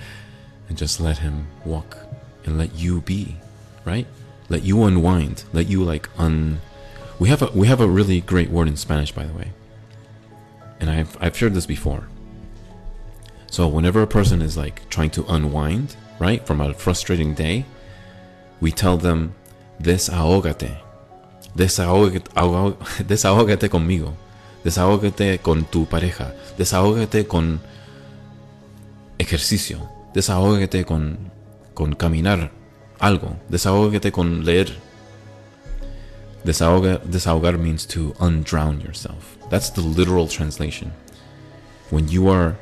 [0.68, 1.98] and just let him walk
[2.46, 3.36] and let you be,
[3.84, 4.06] right?
[4.48, 5.44] Let you unwind.
[5.52, 6.60] Let you like un
[7.18, 9.52] we have a we have a really great word in Spanish by the way.
[10.80, 12.08] And I've I've shared this before.
[13.54, 17.64] So whenever a person is like trying to unwind, right, from a frustrating day,
[18.60, 19.36] we tell them
[19.80, 20.76] desahógate.
[21.54, 22.24] Desahógate,
[23.06, 24.14] desahógate conmigo.
[24.64, 26.34] Desahógate con tu pareja.
[26.58, 27.60] Desahógate con
[29.20, 29.88] ejercicio.
[30.12, 31.30] Desahógate con,
[31.74, 32.50] con caminar
[32.98, 33.38] algo.
[33.48, 34.76] Desahógate con leer.
[36.42, 39.38] Desahoga, desahogar means to undrown yourself.
[39.48, 40.92] That's the literal translation.
[41.90, 42.56] When you are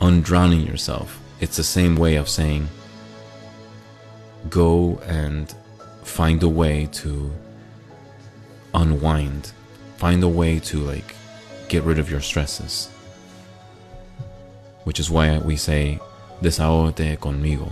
[0.00, 2.68] undrowning yourself, it's the same way of saying
[4.50, 5.54] go and
[6.02, 7.30] find a way to
[8.74, 9.52] unwind,
[9.96, 11.14] find a way to like
[11.68, 12.88] get rid of your stresses.
[14.84, 15.98] Which is why we say
[16.42, 17.70] desahógate conmigo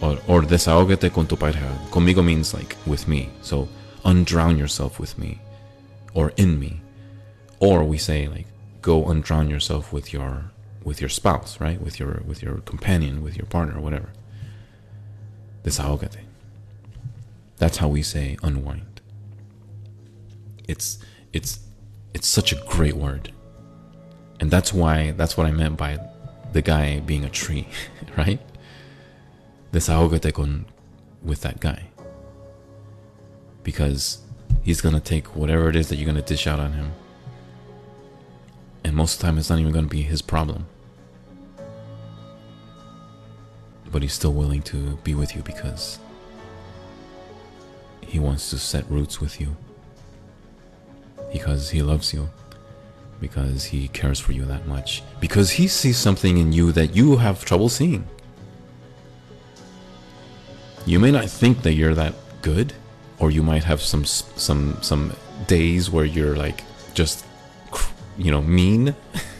[0.00, 1.76] or, or desahógate con tu pareja.
[1.90, 3.30] Conmigo means like with me.
[3.42, 3.68] So
[4.04, 5.40] undrown yourself with me
[6.14, 6.80] or in me.
[7.58, 8.46] Or we say like
[8.80, 10.51] go undrown yourself with your
[10.84, 11.80] with your spouse, right?
[11.80, 14.12] With your with your companion, with your partner, whatever.
[15.64, 16.18] Desahógate.
[17.56, 19.00] That's how we say unwind.
[20.66, 20.98] It's
[21.32, 21.60] it's
[22.14, 23.32] it's such a great word.
[24.40, 25.98] And that's why that's what I meant by
[26.52, 27.68] the guy being a tree,
[28.16, 28.40] right?
[29.72, 30.66] Desahógate con
[31.22, 31.84] with that guy.
[33.62, 34.22] Because
[34.62, 36.92] he's gonna take whatever it is that you're gonna dish out on him.
[38.84, 40.66] And most of the time it's not even gonna be his problem.
[43.92, 46.00] But he's still willing to be with you because
[48.00, 49.54] he wants to set roots with you.
[51.32, 52.28] Because he loves you
[53.22, 55.02] because he cares for you that much.
[55.20, 58.04] Because he sees something in you that you have trouble seeing.
[60.84, 62.74] You may not think that you're that good,
[63.20, 65.14] or you might have some some some
[65.46, 67.24] days where you're like just
[68.18, 68.94] you know mean.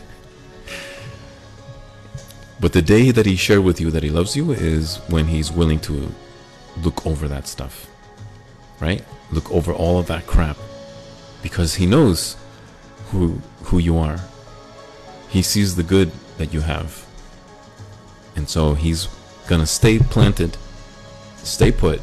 [2.63, 5.51] but the day that he shared with you that he loves you is when he's
[5.51, 6.15] willing to
[6.81, 7.91] look over that stuff.
[8.79, 9.05] Right?
[9.33, 10.57] Look over all of that crap
[11.43, 12.37] because he knows
[13.11, 14.21] who who you are.
[15.29, 17.05] He sees the good that you have.
[18.37, 19.09] And so he's
[19.49, 20.57] going to stay planted,
[21.39, 22.01] stay put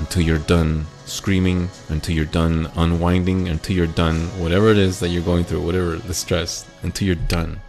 [0.00, 5.10] until you're done screaming, until you're done unwinding, until you're done whatever it is that
[5.10, 7.60] you're going through, whatever the stress, until you're done.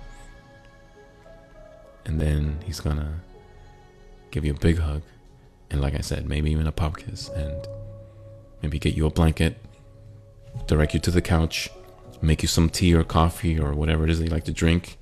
[2.10, 3.20] And then he's gonna
[4.32, 5.04] give you a big hug.
[5.70, 7.30] And like I said, maybe even a pop kiss.
[7.30, 7.68] And
[8.64, 9.58] maybe get you a blanket,
[10.66, 11.70] direct you to the couch,
[12.20, 14.98] make you some tea or coffee or whatever it is that you like to drink.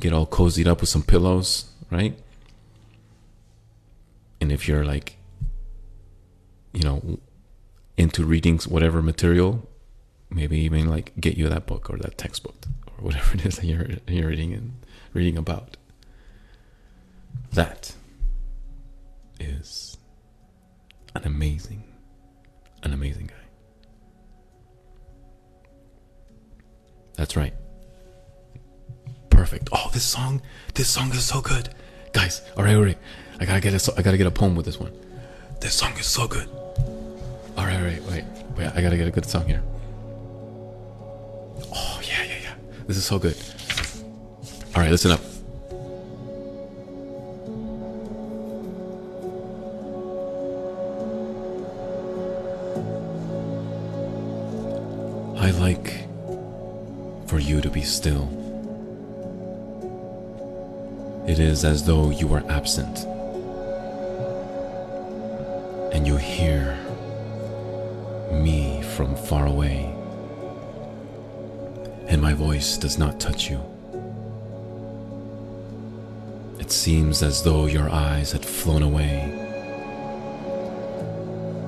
[0.00, 2.18] Get all cozied up with some pillows, right?
[4.40, 5.18] And if you're like,
[6.72, 7.18] you know,
[7.98, 9.68] into reading whatever material,
[10.30, 13.66] maybe even like get you that book or that textbook or whatever it is that
[13.66, 14.72] you're, you're reading and
[15.12, 15.76] reading about.
[17.52, 17.94] That
[19.40, 19.96] is
[21.14, 21.84] an amazing,
[22.82, 23.34] an amazing guy.
[27.14, 27.54] That's right.
[29.30, 29.70] Perfect.
[29.72, 30.42] Oh, this song,
[30.74, 31.74] this song is so good,
[32.12, 32.42] guys.
[32.56, 32.98] All right, all right.
[33.40, 34.92] I gotta get a, I gotta get a poem with this one.
[35.60, 36.48] This song is so good.
[37.56, 38.24] All right, all right, wait,
[38.56, 38.66] wait.
[38.74, 39.62] I gotta get a good song here.
[42.88, 43.36] This is so good.
[44.74, 45.20] All right, listen up.
[55.36, 56.08] I like
[57.28, 58.26] for you to be still.
[61.28, 63.00] It is as though you are absent
[65.92, 66.74] and you hear
[68.32, 69.94] me from far away,
[72.08, 73.60] and my voice does not touch you.
[76.58, 79.20] It seems as though your eyes had flown away,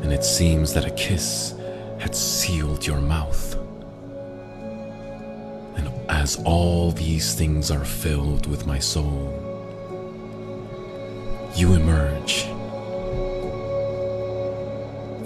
[0.03, 1.55] and it seems that a kiss
[1.99, 3.55] had sealed your mouth.
[5.77, 9.37] And as all these things are filled with my soul,
[11.55, 12.45] you emerge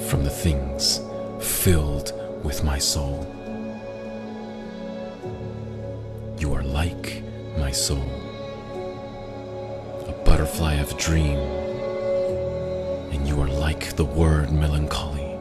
[0.08, 1.00] from the things
[1.40, 2.12] filled
[2.42, 3.33] with my soul.
[7.74, 8.08] Soul,
[10.06, 11.38] a butterfly of dream,
[13.12, 15.36] and you are like the word melancholy.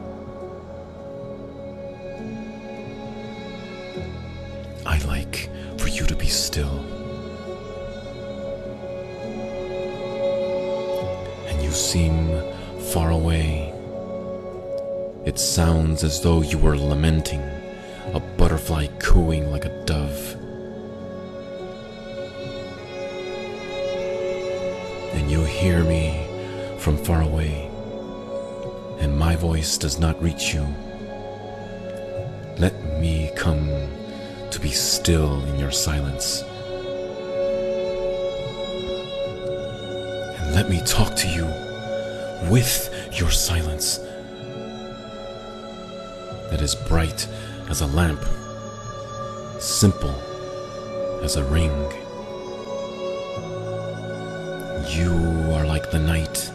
[4.84, 6.80] I like for you to be still.
[11.48, 12.42] And you seem
[12.92, 13.72] far away.
[15.24, 17.42] It sounds as though you were lamenting,
[18.12, 20.43] a butterfly cooing like a dove.
[25.24, 26.22] And you hear me
[26.76, 27.70] from far away,
[28.98, 30.66] and my voice does not reach you.
[32.58, 33.70] Let me come
[34.50, 36.42] to be still in your silence.
[40.42, 41.46] And let me talk to you
[42.52, 43.96] with your silence
[46.50, 47.26] that is bright
[47.70, 48.22] as a lamp,
[49.58, 50.14] simple
[51.22, 52.03] as a ring.
[54.88, 55.12] You
[55.52, 56.52] are like the night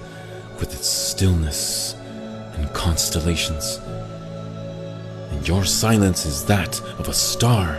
[0.60, 1.96] with its stillness
[2.54, 3.80] and constellations,
[5.32, 7.76] and your silence is that of a star,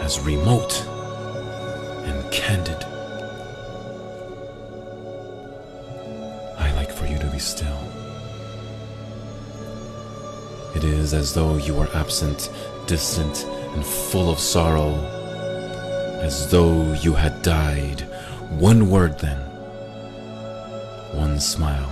[0.00, 0.82] as remote
[2.06, 2.84] and candid.
[6.58, 7.78] I like for you to be still.
[10.74, 12.50] It is as though you were absent,
[12.86, 13.44] distant,
[13.74, 15.21] and full of sorrow,
[16.22, 18.02] as though you had died.
[18.58, 19.38] One word, then,
[21.12, 21.90] one smile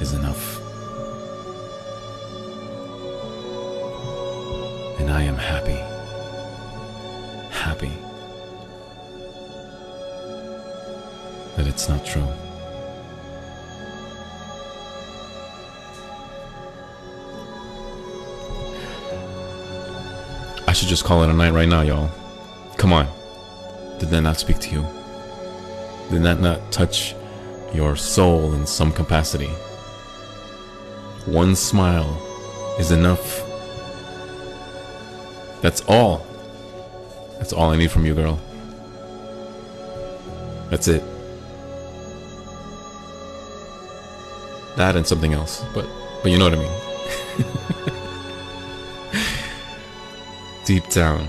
[0.00, 0.60] is enough.
[5.00, 5.80] And I am happy,
[7.50, 7.92] happy
[11.56, 12.28] that it's not true.
[20.82, 22.10] Should just call it a night right now, y'all.
[22.76, 23.06] Come on.
[24.00, 24.84] Did that not speak to you?
[26.10, 27.14] Did that not touch
[27.72, 29.46] your soul in some capacity?
[31.24, 32.20] One smile
[32.80, 33.44] is enough.
[35.60, 36.26] That's all.
[37.38, 38.40] That's all I need from you, girl.
[40.68, 41.04] That's it.
[44.76, 45.86] That and something else, but
[46.24, 46.81] but you know what I mean.
[50.72, 51.28] Deep down,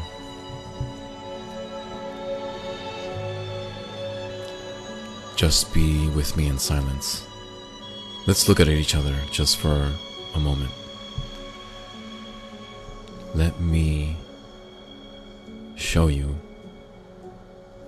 [5.36, 7.28] just be with me in silence.
[8.26, 9.92] Let's look at each other just for
[10.34, 10.72] a moment.
[13.36, 14.16] Let me
[15.76, 16.38] show you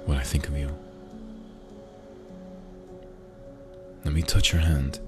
[0.06, 0.70] what I think of you.
[4.04, 5.00] Let me touch your hand.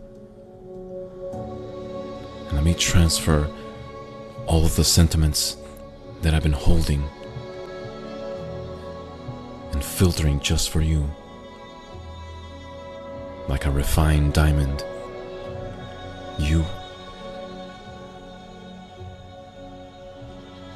[1.34, 3.50] And let me transfer
[4.46, 5.58] all of the sentiments
[6.22, 7.04] that I've been holding
[9.72, 11.10] and filtering just for you.
[13.48, 14.84] Like a refined diamond.
[16.40, 16.66] You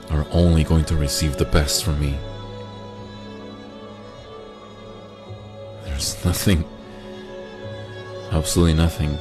[0.10, 2.18] are only going to receive the best from me.
[5.84, 6.66] There's nothing,
[8.32, 9.18] absolutely nothing.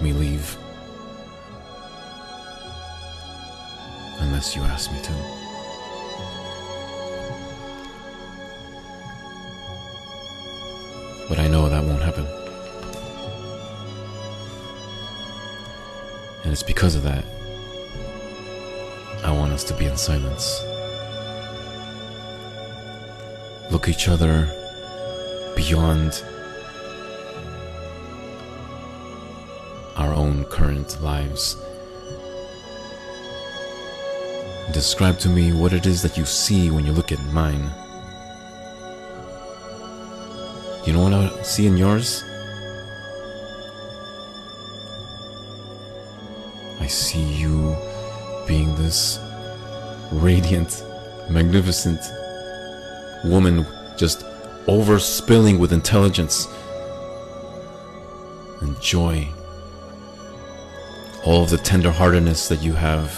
[0.00, 0.56] Make me leave.
[4.18, 5.12] Unless you ask me to.
[11.28, 12.26] But I know that won't happen.
[16.44, 17.24] And it's because of that
[19.24, 20.62] I want us to be in silence.
[23.70, 24.48] Look each other
[25.56, 26.22] beyond
[30.50, 31.56] current lives.
[34.72, 37.70] Describe to me what it is that you see when you look at mine.
[40.84, 42.22] You know what I see in yours?
[46.80, 47.76] I see you
[48.46, 49.18] being this
[50.12, 50.84] radiant,
[51.28, 52.00] magnificent
[53.24, 53.66] woman
[53.96, 54.20] just
[54.66, 56.46] overspilling with intelligence
[58.60, 59.28] and joy.
[61.26, 63.12] All of the tenderheartedness that you have,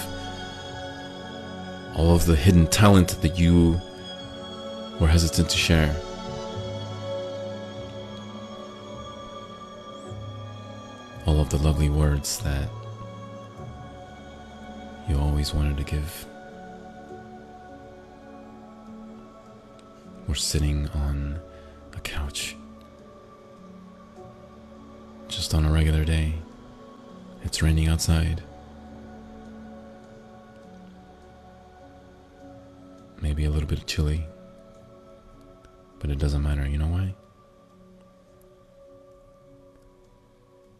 [1.94, 3.78] all of the hidden talent that you
[4.98, 5.94] were hesitant to share.
[11.26, 12.70] All of the lovely words that
[15.06, 16.26] you always wanted to give.
[20.26, 21.38] We're sitting on
[21.94, 22.56] a couch.
[25.28, 26.32] Just on a regular day.
[27.44, 28.42] It's raining outside.
[33.20, 34.24] Maybe a little bit chilly.
[35.98, 36.66] But it doesn't matter.
[36.66, 37.14] You know why?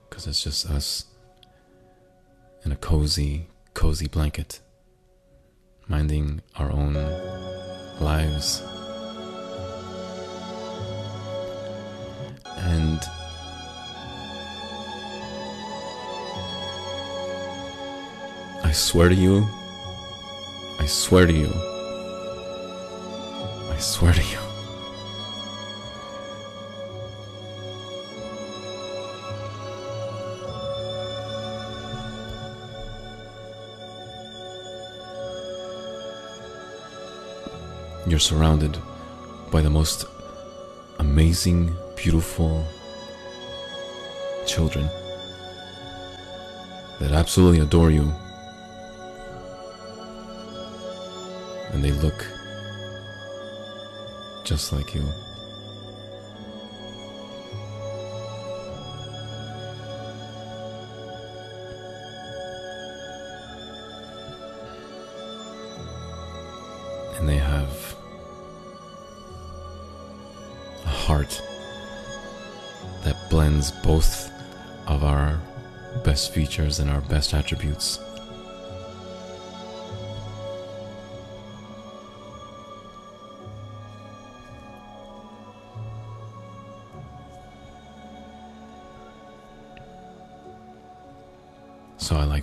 [0.08, 1.06] Because it's just us
[2.64, 4.60] in a cozy, cozy blanket,
[5.86, 6.94] minding our own
[8.00, 8.62] lives.
[12.56, 13.00] And
[18.68, 19.48] I swear to you,
[20.78, 21.50] I swear to you,
[23.72, 24.38] I swear to you.
[38.06, 38.76] You're surrounded
[39.50, 40.04] by the most
[40.98, 42.66] amazing, beautiful
[44.46, 44.90] children
[47.00, 48.12] that absolutely adore you.
[51.78, 52.26] And they look
[54.42, 55.04] just like you.
[67.16, 67.94] And they have
[70.84, 71.40] a heart
[73.04, 74.32] that blends both
[74.88, 75.40] of our
[76.04, 78.00] best features and our best attributes.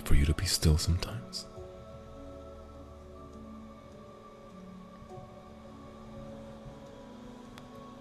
[0.06, 1.46] For you to be still sometimes.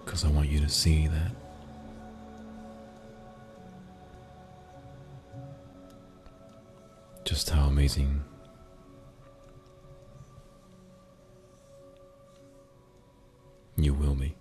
[0.06, 1.32] Because I want you to see that
[7.24, 8.24] just how amazing
[13.78, 14.35] you will be.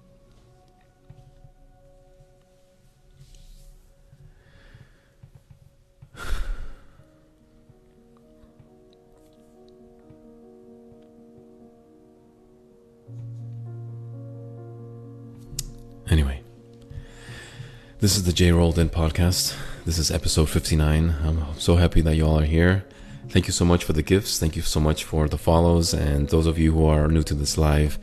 [18.05, 19.57] This is the J Rolled In podcast.
[19.87, 21.17] This is episode 59.
[21.25, 22.85] I'm so happy that you all are here.
[23.31, 24.39] Thank you so much for the gifts.
[24.39, 25.95] Thank you so much for the follows.
[25.95, 27.99] And those of you who are new to this live,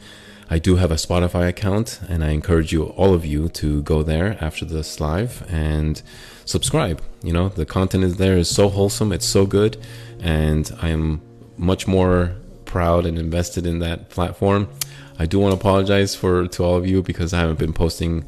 [0.49, 4.01] I do have a Spotify account, and I encourage you, all of you, to go
[4.01, 6.01] there after this live and
[6.45, 6.99] subscribe.
[7.21, 9.77] You know, the content is there is so wholesome, it's so good,
[10.19, 11.21] and I am
[11.57, 14.67] much more proud and invested in that platform.
[15.19, 18.25] I do want to apologize for to all of you because I haven't been posting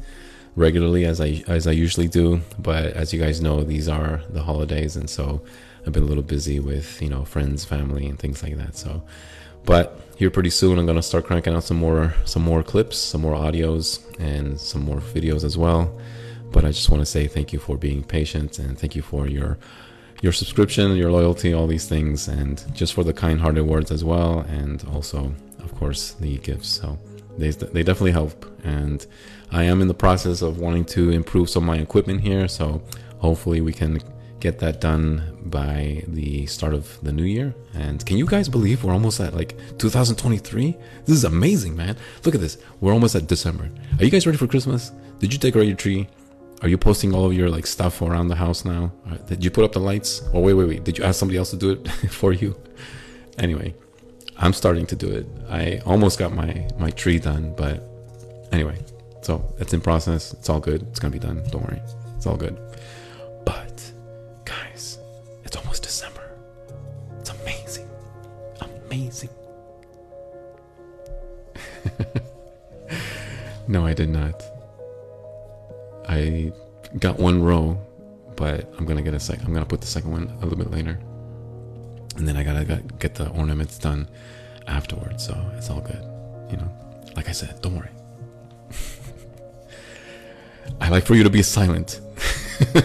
[0.56, 2.40] regularly as I as I usually do.
[2.58, 5.42] But as you guys know, these are the holidays, and so
[5.86, 8.76] I've been a little busy with you know friends, family, and things like that.
[8.76, 9.02] So,
[9.64, 13.22] but here pretty soon, I'm gonna start cranking out some more some more clips, some
[13.22, 15.98] more audios, and some more videos as well.
[16.52, 19.26] But I just want to say thank you for being patient and thank you for
[19.26, 19.58] your
[20.22, 24.40] your subscription, your loyalty, all these things, and just for the kind-hearted words as well,
[24.48, 26.68] and also, of course, the gifts.
[26.68, 26.98] So
[27.38, 29.06] they they definitely help, and
[29.50, 32.48] I am in the process of wanting to improve some of my equipment here.
[32.48, 32.82] So
[33.18, 34.00] hopefully we can
[34.40, 37.54] get that done by the start of the new year.
[37.72, 40.76] And can you guys believe we're almost at like 2023?
[41.06, 41.96] This is amazing, man.
[42.24, 42.58] Look at this.
[42.80, 43.70] We're almost at December.
[43.98, 44.92] Are you guys ready for Christmas?
[45.18, 46.08] Did you decorate your tree?
[46.60, 48.92] Are you posting all of your like stuff around the house now?
[49.10, 50.22] Uh, did you put up the lights?
[50.32, 50.84] Or wait, wait, wait.
[50.84, 52.54] Did you ask somebody else to do it for you?
[53.38, 53.74] Anyway,
[54.38, 55.26] I'm starting to do it.
[55.48, 57.82] I almost got my my tree done, but
[58.52, 58.78] anyway,
[59.22, 60.32] so it's in process.
[60.34, 60.82] It's all good.
[60.90, 61.42] It's gonna be done.
[61.50, 61.80] Don't worry.
[62.16, 62.56] It's all good.
[63.44, 63.92] But
[64.44, 64.98] guys,
[65.44, 66.30] it's almost December.
[67.20, 67.88] It's amazing,
[68.60, 69.30] amazing.
[73.68, 74.42] no, I did not.
[76.08, 76.52] I
[76.98, 77.78] got one row,
[78.36, 79.40] but I'm gonna get a sec.
[79.44, 80.98] I'm gonna put the second one a little bit later,
[82.16, 84.08] and then I gotta get the ornaments done
[84.66, 85.26] afterwards.
[85.26, 86.02] So it's all good,
[86.50, 86.70] you know.
[87.16, 87.90] Like I said, don't worry.
[90.80, 92.00] I like for you to be silent.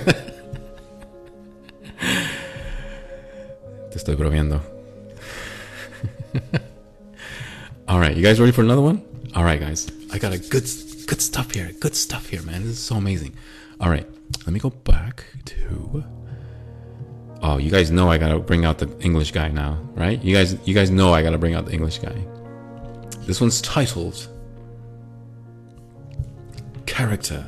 [3.89, 4.61] Te estoy bromeando.
[7.87, 9.01] All right, you guys ready for another one?
[9.35, 10.69] All right, guys, I got a good
[11.07, 11.71] good stuff here.
[11.79, 12.61] Good stuff here, man.
[12.61, 13.35] This is so amazing.
[13.79, 14.07] All right,
[14.45, 16.03] let me go back to.
[17.41, 20.21] Oh, you guys know I gotta bring out the English guy now, right?
[20.21, 22.15] You guys, you guys know I gotta bring out the English guy.
[23.21, 24.27] This one's titled
[26.85, 27.45] "Character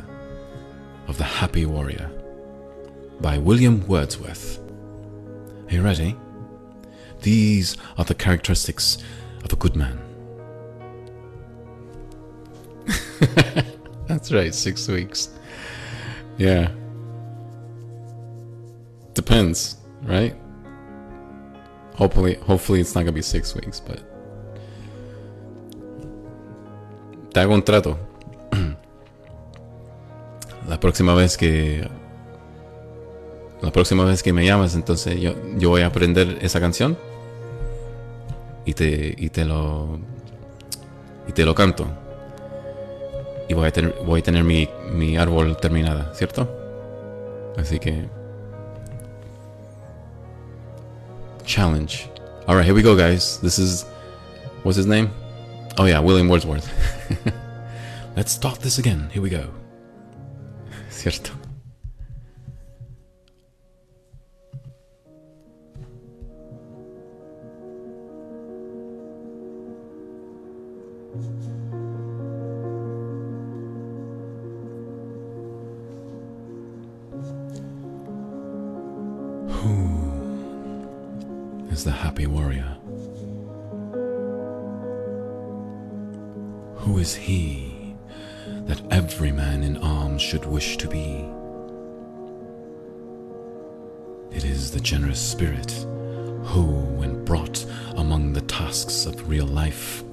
[1.08, 2.10] of the Happy Warrior"
[3.20, 4.60] by William Wordsworth.
[5.68, 6.16] Are you ready?
[7.22, 8.98] These are the characteristics
[9.44, 10.00] of a good man.
[14.08, 15.30] That's right, six weeks.
[16.38, 16.72] Yeah.
[19.14, 20.36] Depends, right?
[21.96, 24.00] Hopefully, hopefully it's not gonna be six weeks, but
[27.34, 27.98] te hago un trato.
[30.68, 31.88] La próxima vez que
[33.62, 36.98] la próxima vez que me llamas, entonces yo, yo voy a aprender esa canción
[38.66, 40.00] y te, y te lo
[41.28, 41.86] y te lo canto
[43.48, 46.50] y voy a tener, voy a tener mi, mi árbol terminada, ¿cierto?
[47.58, 48.10] Así que
[51.46, 52.08] challenge.
[52.48, 53.40] All right, here we go, guys.
[53.40, 53.84] This is
[54.64, 55.12] what's his name?
[55.78, 56.70] Oh yeah, William Wordsworth.
[58.16, 59.10] Let's start this again.
[59.12, 59.50] Here we go.
[60.90, 61.32] ¿Cierto?
[94.92, 95.72] Generous spirit
[96.52, 96.64] who,
[97.00, 97.66] when brought
[97.96, 100.04] among the tasks of real life,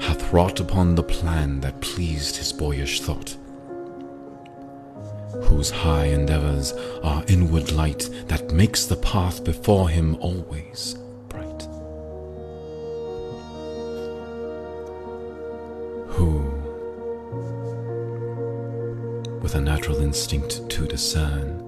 [0.00, 3.36] hath wrought upon the plan that pleased his boyish thought
[5.44, 6.72] whose high endeavors
[7.04, 10.96] are inward light that makes the path before him always
[11.28, 11.62] bright.
[16.14, 16.40] Who,
[19.40, 21.63] with a natural instinct to discern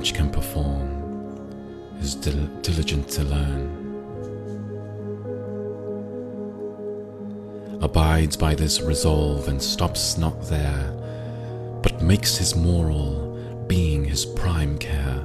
[0.00, 0.88] knowledge can perform,
[2.00, 3.76] is dil diligent to learn.
[7.82, 10.84] abides by this resolve and stops not there,
[11.82, 13.10] but makes his moral
[13.68, 15.22] being his prime care.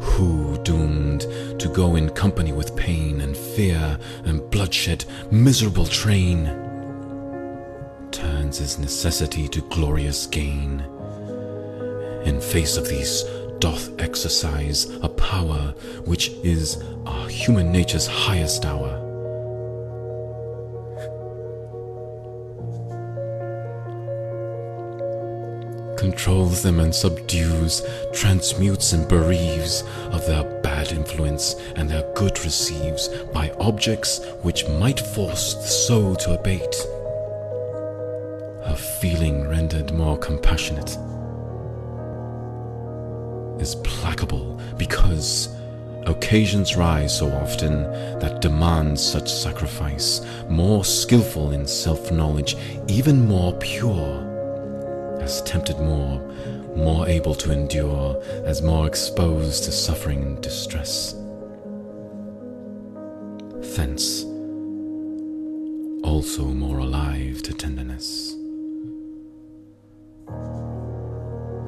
[0.00, 1.22] Who, doomed
[1.58, 6.46] to go in company with pain and fear and bloodshed, miserable train,
[8.12, 10.84] turns his necessity to glorious gain.
[12.24, 13.24] In face of these
[13.66, 18.92] doth exercise a power which is our human nature's highest hour.
[25.98, 33.08] Controls them and subdues, transmutes and bereaves of their bad influence, and their good receives
[33.34, 36.76] by objects which might force the soul to abate.
[38.68, 40.96] Her feeling rendered more compassionate
[43.60, 45.48] is placable because
[46.06, 47.82] occasions rise so often
[48.20, 52.56] that demand such sacrifice, more skilful in self knowledge,
[52.88, 56.20] even more pure, as tempted more,
[56.76, 61.12] more able to endure, as more exposed to suffering and distress.
[63.76, 64.24] Thence,
[66.04, 68.35] also more alive to tenderness.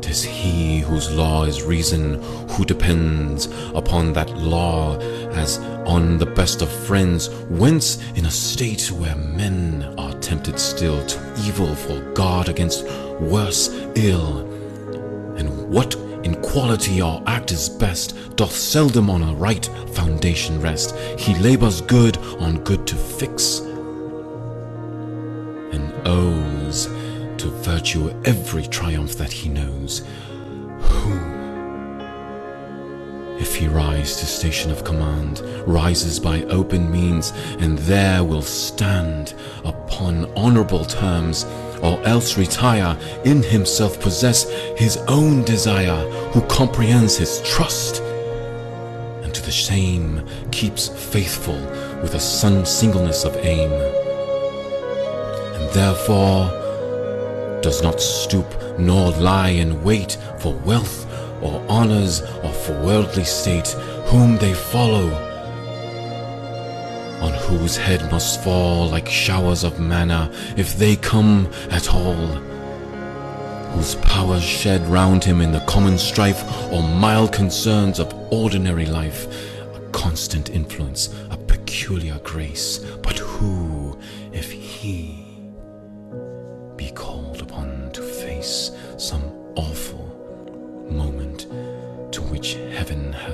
[0.08, 2.14] 'Tis he whose law is reason,
[2.52, 4.96] who depends upon that law
[5.32, 11.04] as on the best of friends, whence in a state where men are tempted still
[11.04, 12.86] to evil for God against
[13.20, 14.38] worse ill,
[15.36, 15.94] and what
[16.24, 20.96] in quality or act is best, doth seldom on a right foundation rest.
[21.18, 23.58] He labors good on good to fix,
[25.70, 26.88] and owes
[27.38, 30.02] to virtue every triumph that he knows.
[30.80, 31.38] Who,
[33.38, 39.34] if he rise to station of command, rises by open means, and there will stand
[39.64, 41.44] upon honorable terms,
[41.80, 48.02] or else retire, in himself possess his own desire, who comprehends his trust,
[49.22, 51.60] and to the same keeps faithful
[52.02, 53.70] with a sun singleness of aim,
[55.54, 56.57] and therefore
[57.62, 58.46] does not stoop
[58.78, 61.06] nor lie in wait for wealth
[61.42, 63.68] or honors or for worldly state,
[64.06, 65.08] whom they follow,
[67.20, 72.26] on whose head must fall like showers of manna, if they come at all,
[73.72, 76.42] whose powers shed round him in the common strife
[76.72, 79.26] or mild concerns of ordinary life,
[79.74, 83.77] a constant influence, a peculiar grace, but who,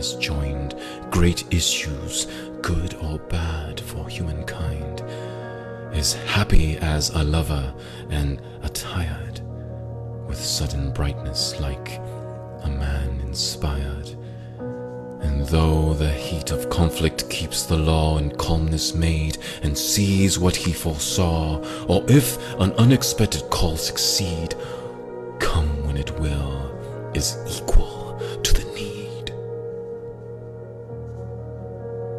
[0.05, 0.74] has joined
[1.11, 2.26] great issues,
[2.61, 5.02] good or bad, for humankind,
[5.96, 7.72] is happy as a lover
[8.11, 9.40] and attired
[10.28, 12.00] with sudden brightness like
[12.64, 14.11] a man inspired.
[15.22, 20.55] And though the heat of conflict keeps the law in calmness made, and sees what
[20.55, 24.55] he foresaw, or if an unexpected call succeed,
[25.38, 27.93] come when it will, is equal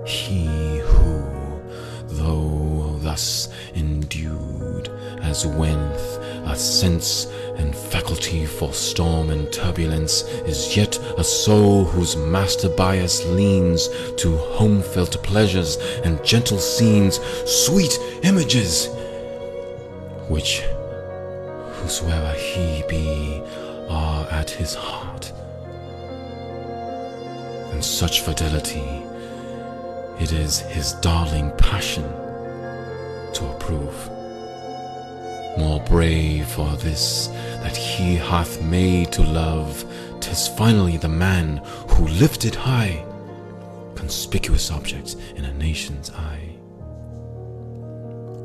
[0.05, 1.23] He who,
[2.09, 4.89] though thus endued,
[5.23, 7.25] as whenth a sense
[7.57, 14.37] and faculty for storm and turbulence, is yet a soul whose master bias leans to
[14.37, 18.89] home felt pleasures and gentle scenes, sweet images,
[20.29, 20.61] which,
[21.79, 23.41] whosoever he be,
[23.89, 25.33] are at his heart.
[27.71, 29.01] And such fidelity,
[30.20, 32.03] it is his darling passion
[33.34, 34.09] to approve
[35.57, 37.28] more brave for this
[37.61, 39.86] that he hath made to love.
[40.20, 41.57] Tis finally the man
[41.89, 43.03] who lifted high,
[43.95, 46.54] conspicuous objects in a nation's eye,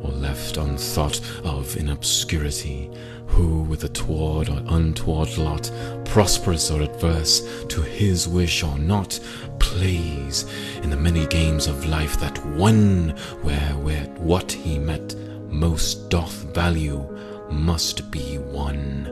[0.03, 2.91] or left unthought of in obscurity,
[3.27, 5.71] who with a toward or untoward lot,
[6.05, 9.19] prosperous or adverse, to his wish or not,
[9.59, 10.45] plays
[10.83, 13.11] in the many games of life that one
[13.43, 15.15] where where what he met
[15.49, 17.07] most doth value
[17.51, 19.05] must be one,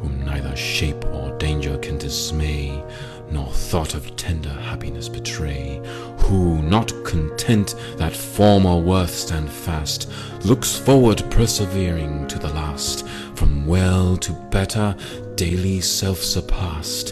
[0.00, 2.82] whom neither shape or danger can dismay,
[3.30, 5.80] nor thought of tender happiness betray,
[6.18, 10.10] who, not content that former worth stand fast,
[10.44, 14.96] looks forward persevering to the last, from well to better,
[15.34, 17.10] daily self surpassed,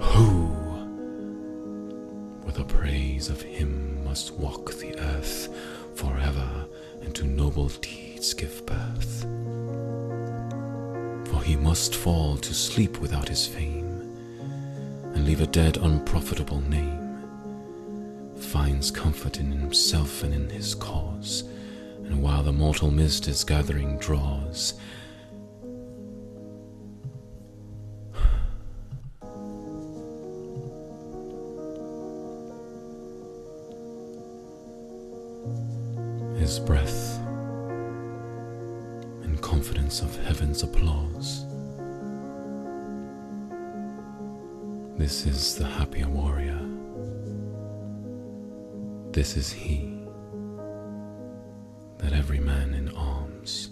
[0.00, 0.46] who,
[2.44, 5.48] with the praise of him, must walk the earth
[5.94, 6.66] forever
[7.02, 9.22] and to noble deeds give birth.
[11.28, 13.77] For he must fall to sleep without his fame,
[15.18, 17.18] and leave a dead, unprofitable name,
[18.36, 21.42] finds comfort in himself and in his cause,
[22.04, 24.74] and while the mortal mist is gathering draws,
[36.36, 37.18] his breath
[39.24, 41.47] and confidence of heaven's applause.
[44.98, 46.58] This is the happier warrior.
[49.12, 49.96] This is he
[51.98, 53.70] that every man in arms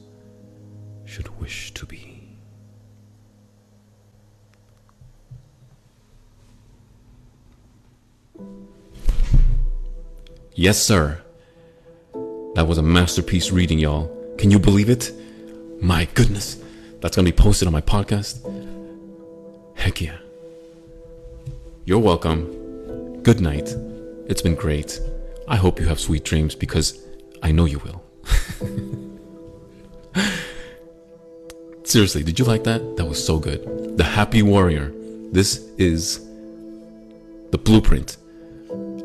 [1.05, 2.39] should wish to be.
[10.55, 11.21] Yes, sir.
[12.55, 14.07] That was a masterpiece reading, y'all.
[14.39, 15.13] Can you believe it?
[15.83, 16.57] My goodness.
[17.01, 18.41] That's going to be posted on my podcast.
[19.75, 20.19] Heck yeah.
[21.89, 23.23] You're welcome.
[23.23, 23.73] Good night.
[24.27, 25.01] It's been great.
[25.47, 27.01] I hope you have sweet dreams because
[27.45, 28.03] I know you will.
[31.85, 32.97] Seriously, did you like that?
[32.97, 33.97] That was so good.
[33.97, 34.93] The Happy Warrior.
[35.31, 36.27] This is
[37.53, 38.17] the blueprint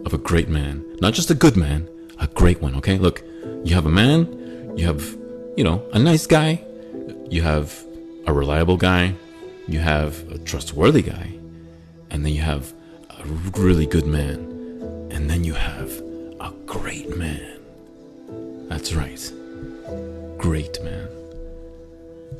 [0.03, 0.83] of a great man.
[1.01, 2.97] Not just a good man, a great one, okay?
[2.97, 3.21] Look,
[3.63, 5.03] you have a man, you have,
[5.55, 6.65] you know, a nice guy,
[7.29, 7.79] you have
[8.25, 9.13] a reliable guy,
[9.67, 11.37] you have a trustworthy guy,
[12.11, 12.73] and then you have
[13.09, 13.25] a
[13.57, 14.39] really good man,
[15.11, 15.89] and then you have
[16.39, 17.59] a great man.
[18.67, 19.31] That's right.
[20.37, 21.07] Great man.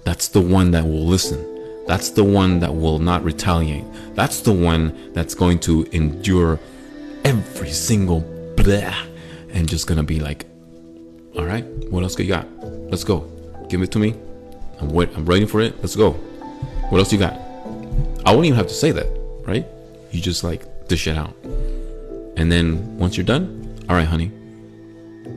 [0.04, 1.48] That's the one that will listen.
[1.88, 3.86] That's the one that will not retaliate.
[4.14, 6.60] That's the one that's going to endure
[7.24, 8.22] every single
[8.56, 8.94] blah
[9.54, 10.46] and just gonna be like,
[11.38, 12.48] all right, what else you got?
[12.90, 13.30] Let's go.
[13.70, 14.16] Give it to me.
[14.80, 15.10] I'm wait.
[15.16, 15.78] I'm waiting for it.
[15.80, 16.12] Let's go.
[16.90, 17.34] What else you got?
[18.26, 19.08] I won't even have to say that,
[19.52, 19.66] right?
[20.12, 21.36] You just like dish it out,
[22.38, 23.46] and then once you're done,
[23.90, 24.32] all right, honey.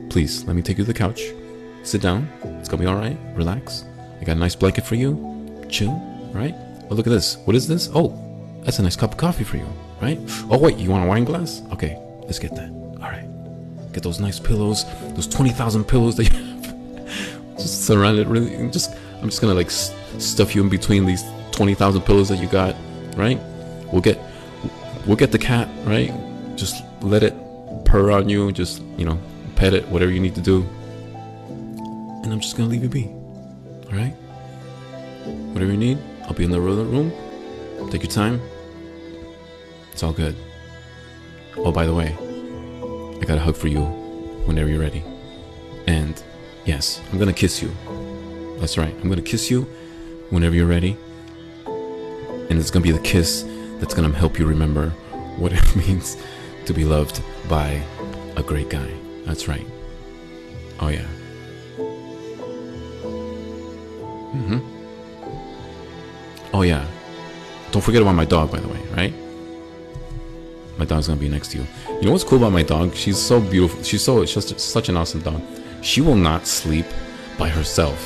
[0.09, 1.21] Please let me take you to the couch.
[1.83, 2.29] Sit down.
[2.59, 3.17] It's gonna be all right.
[3.35, 3.83] Relax.
[4.21, 5.11] I got a nice blanket for you.
[5.69, 5.91] Chill.
[6.33, 6.55] Right?
[6.89, 7.37] Oh, look at this.
[7.45, 7.89] What is this?
[7.93, 8.07] Oh,
[8.63, 9.67] that's a nice cup of coffee for you.
[10.01, 10.19] Right?
[10.49, 10.77] Oh, wait.
[10.77, 11.61] You want a wine glass?
[11.73, 11.99] Okay.
[12.23, 12.69] Let's get that.
[13.01, 13.27] All right.
[13.91, 14.85] Get those nice pillows.
[15.15, 17.57] Those twenty thousand pillows that you have.
[17.57, 18.71] just surround it really.
[18.71, 18.95] Just.
[19.21, 22.75] I'm just gonna like stuff you in between these twenty thousand pillows that you got.
[23.17, 23.39] Right?
[23.95, 24.19] We'll get.
[25.07, 25.69] We'll get the cat.
[25.85, 26.11] Right?
[26.57, 27.33] Just let it
[27.85, 28.51] purr on you.
[28.51, 29.17] Just you know,
[29.55, 29.87] pet it.
[29.87, 30.63] Whatever you need to do.
[31.47, 33.05] And I'm just gonna leave you be.
[33.05, 34.11] All right?
[35.53, 37.09] Whatever you need, I'll be in the other room.
[37.89, 38.41] Take your time.
[39.93, 40.35] It's all good.
[41.55, 42.17] Oh, by the way,
[43.21, 43.79] I got a hug for you
[44.45, 45.05] whenever you're ready.
[45.87, 46.21] And
[46.65, 47.71] yes, I'm gonna kiss you.
[48.59, 48.93] That's right.
[49.01, 49.61] I'm gonna kiss you
[50.31, 50.97] whenever you're ready.
[51.65, 53.45] And it's gonna be the kiss
[53.79, 54.89] that's gonna help you remember
[55.37, 56.17] what it means
[56.65, 57.81] to be loved by
[58.35, 58.91] a great guy.
[59.25, 59.65] That's right.
[60.79, 61.07] Oh, yeah.
[64.35, 64.75] Mm hmm.
[66.53, 66.85] Oh yeah.
[67.71, 69.13] Don't forget about my dog, by the way, right?
[70.77, 71.67] My dog's gonna be next to you.
[71.99, 72.95] You know what's cool about my dog?
[72.95, 73.83] She's so beautiful.
[73.83, 75.41] She's so just such an awesome dog.
[75.81, 76.85] She will not sleep
[77.37, 77.99] by herself.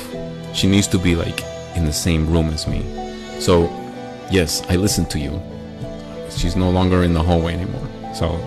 [0.52, 1.42] She needs to be like
[1.76, 2.82] in the same room as me.
[3.40, 3.70] So,
[4.30, 5.40] yes, I listen to you.
[6.36, 7.88] She's no longer in the hallway anymore.
[8.14, 8.38] So,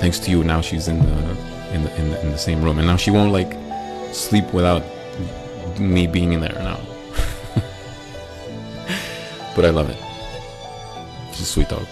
[0.00, 2.78] thanks to you, now she's in the in the in the, in the same room,
[2.78, 3.56] and now she won't like
[4.14, 4.82] sleep without
[5.78, 6.76] me being in there now.
[9.56, 9.98] but I love it.
[11.32, 11.86] She's a sweet dog.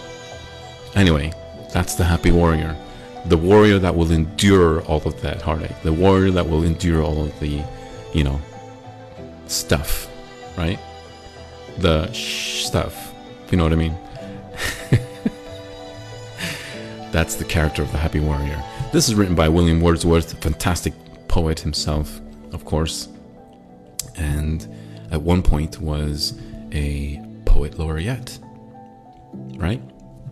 [0.95, 1.33] Anyway,
[1.73, 2.77] that's the happy warrior.
[3.27, 5.83] The warrior that will endure all of that heartache.
[5.83, 7.63] The warrior that will endure all of the,
[8.15, 8.41] you know,
[9.47, 10.09] stuff,
[10.57, 10.79] right?
[11.79, 13.13] The stuff.
[13.51, 13.97] You know what I mean.
[17.13, 18.63] That's the character of the happy warrior.
[18.93, 20.95] This is written by William Wordsworth, fantastic
[21.29, 22.21] poet himself,
[22.53, 23.09] of course
[24.21, 24.69] and
[25.11, 26.39] at one point was
[26.73, 28.39] a poet laureate.
[29.33, 29.83] Right?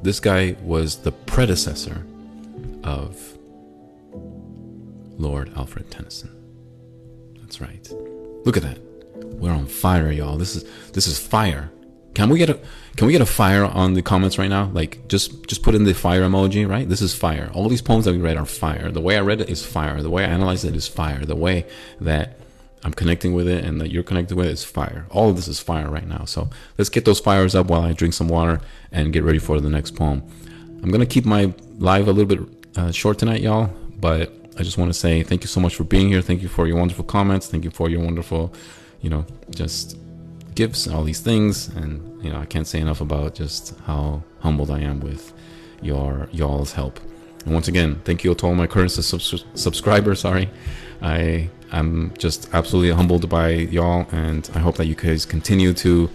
[0.02, 2.04] This guy was the predecessor
[2.84, 3.38] of
[5.16, 6.30] Lord Alfred Tennyson.
[7.40, 7.88] That's right.
[8.44, 8.78] Look at that.
[9.16, 10.36] We're on fire, y'all.
[10.36, 11.70] This is this is fire.
[12.14, 12.58] Can we get a
[12.96, 14.70] can we get a fire on the comments right now?
[14.72, 16.88] Like just just put in the fire emoji, right?
[16.88, 17.50] This is fire.
[17.54, 18.90] All these poems that we read are fire.
[18.90, 20.02] The way I read it is fire.
[20.02, 21.24] The way I analyze it is fire.
[21.24, 21.66] The way
[22.00, 22.38] that
[22.84, 25.06] I'm connecting with it and that you're connected with it is fire.
[25.10, 26.24] All of this is fire right now.
[26.24, 28.60] So let's get those fires up while I drink some water
[28.92, 30.22] and get ready for the next poem.
[30.82, 33.66] I'm to keep my live a little bit uh, short tonight, y'all,
[33.98, 36.22] but I just want to say thank you so much for being here.
[36.22, 37.48] Thank you for your wonderful comments.
[37.48, 38.54] Thank you for your wonderful,
[39.02, 39.97] you know, just
[40.62, 41.52] gifts and all these things.
[41.80, 41.90] And,
[42.22, 44.02] you know, I can't say enough about just how
[44.44, 45.32] humbled I am with
[45.80, 46.94] your y'all's help.
[47.44, 50.18] And once again, thank you to all my current subs- subscribers.
[50.20, 50.46] Sorry.
[51.00, 51.92] I I'm
[52.24, 56.08] just absolutely humbled by y'all, and I hope that you guys continue to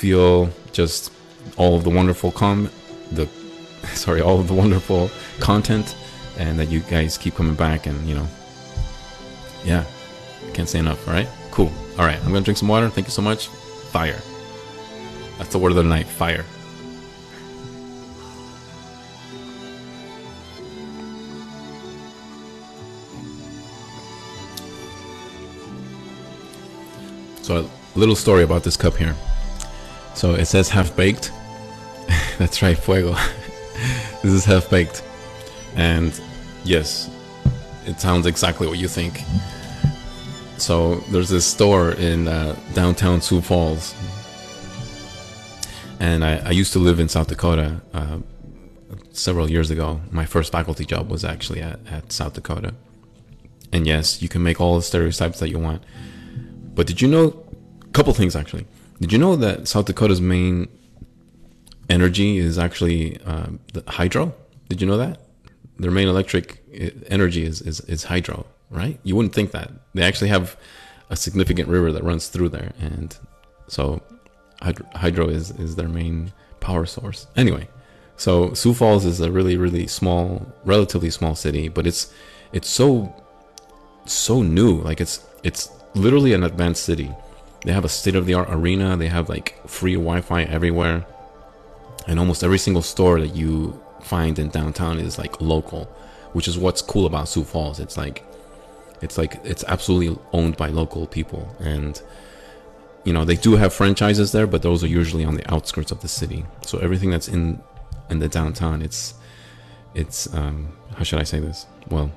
[0.00, 1.12] feel just
[1.56, 2.70] all of the wonderful com
[3.18, 3.26] the
[4.04, 5.10] sorry all of the wonderful
[5.40, 5.94] content,
[6.38, 8.26] and that you guys keep coming back and you know
[9.70, 9.84] Yeah,
[10.54, 11.00] can't say enough.
[11.06, 11.70] All right, cool.
[11.98, 12.88] All right, I'm gonna drink some water.
[12.90, 13.48] Thank you so much.
[13.90, 14.20] Fire.
[15.38, 16.06] That's the word of the night.
[16.06, 16.44] Fire.
[27.42, 27.66] So
[27.96, 29.14] a little story about this cup here.
[30.14, 31.32] So it says half baked.
[32.38, 33.12] That's right, fuego.
[34.22, 35.02] this is half baked.
[35.74, 36.12] And
[36.64, 37.08] yes,
[37.86, 39.22] it sounds exactly what you think.
[40.58, 43.94] So there's this store in uh, downtown Sioux Falls.
[46.00, 48.18] And I, I, used to live in South Dakota uh,
[49.10, 50.00] several years ago.
[50.12, 52.74] My first faculty job was actually at, at South Dakota.
[53.72, 55.82] And yes, you can make all the stereotypes that you want
[56.78, 57.44] but did you know
[57.82, 58.64] a couple things actually?
[59.00, 60.68] Did you know that South Dakota's main
[61.90, 63.48] energy is actually uh,
[63.88, 64.32] hydro?
[64.68, 65.20] Did you know that
[65.80, 68.46] their main electric uh, energy is, is is hydro?
[68.70, 69.00] Right?
[69.02, 70.56] You wouldn't think that they actually have
[71.10, 73.16] a significant river that runs through there, and
[73.66, 74.02] so
[74.60, 77.26] hydro is is their main power source.
[77.36, 77.68] Anyway,
[78.16, 82.12] so Sioux Falls is a really really small, relatively small city, but it's
[82.52, 83.14] it's so
[84.04, 84.80] so new.
[84.82, 87.10] Like it's it's literally an advanced city.
[87.64, 91.06] They have a state of the art arena, they have like free Wi Fi everywhere.
[92.06, 95.84] And almost every single store that you find in downtown is like local,
[96.32, 97.80] which is what's cool about Sioux Falls.
[97.80, 98.24] It's like,
[99.02, 101.54] it's like, it's absolutely owned by local people.
[101.60, 102.00] And,
[103.04, 106.00] you know, they do have franchises there, but those are usually on the outskirts of
[106.00, 106.44] the city.
[106.62, 107.62] So everything that's in,
[108.10, 109.14] in the downtown, it's,
[109.94, 111.66] it's, um, how should I say this?
[111.88, 112.10] Well,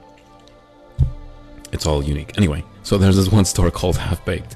[1.71, 2.37] it's all unique.
[2.37, 4.55] Anyway, so there's this one store called Half Baked,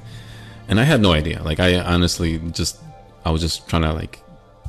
[0.68, 1.42] and I had no idea.
[1.42, 2.78] Like I honestly just
[3.24, 4.20] I was just trying to like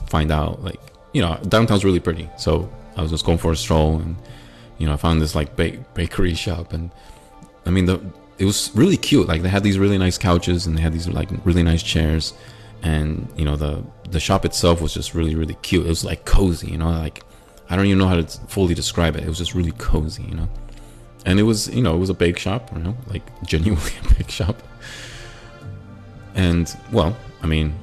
[0.08, 0.80] find out like
[1.14, 4.16] you know downtown's really pretty, so I was just going for a stroll and
[4.78, 6.92] you know I found this like ba- bakery shop and
[7.68, 8.02] I mean the
[8.38, 9.28] it was really cute.
[9.28, 12.34] Like they had these really nice couches and they had these like really nice chairs
[12.84, 15.86] and you know the the shop itself was just really really cute.
[15.86, 17.24] It was like cozy, you know, like
[17.70, 19.24] I don't even know how to fully describe it.
[19.24, 20.48] It was just really cozy, you know
[21.28, 24.14] and it was you know it was a bake shop you know like genuinely a
[24.16, 24.64] bake shop
[26.34, 27.76] and well i mean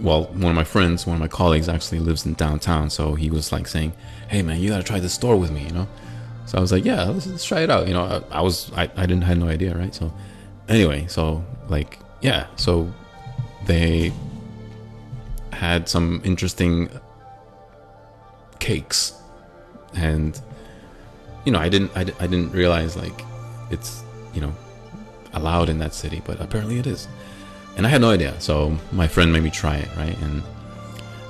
[0.00, 3.28] well one of my friends one of my colleagues actually lives in downtown so he
[3.30, 3.92] was like saying
[4.28, 5.88] hey man you gotta try this store with me you know
[6.50, 8.72] so i was like yeah let's, let's try it out you know I, I was
[8.72, 10.12] I, I didn't have no idea right so
[10.68, 12.92] anyway so like yeah so
[13.66, 14.12] they
[15.52, 16.90] had some interesting
[18.58, 19.14] cakes
[19.94, 20.40] and
[21.44, 23.24] you know, I didn't, I, I didn't realize like
[23.70, 24.02] it's,
[24.34, 24.54] you know,
[25.32, 27.08] allowed in that city, but apparently it is.
[27.76, 28.38] And I had no idea.
[28.40, 30.18] So my friend made me try it, right?
[30.22, 30.42] And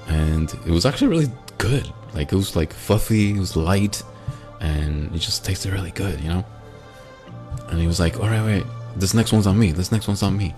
[0.09, 1.93] and it was actually really good.
[2.15, 4.03] Like it was like fluffy, it was light,
[4.61, 6.45] and it just tasted really good, you know.
[7.69, 8.65] And he was like, "All right, wait,
[8.97, 9.73] this next one's on me.
[9.73, 10.55] This next one's on me."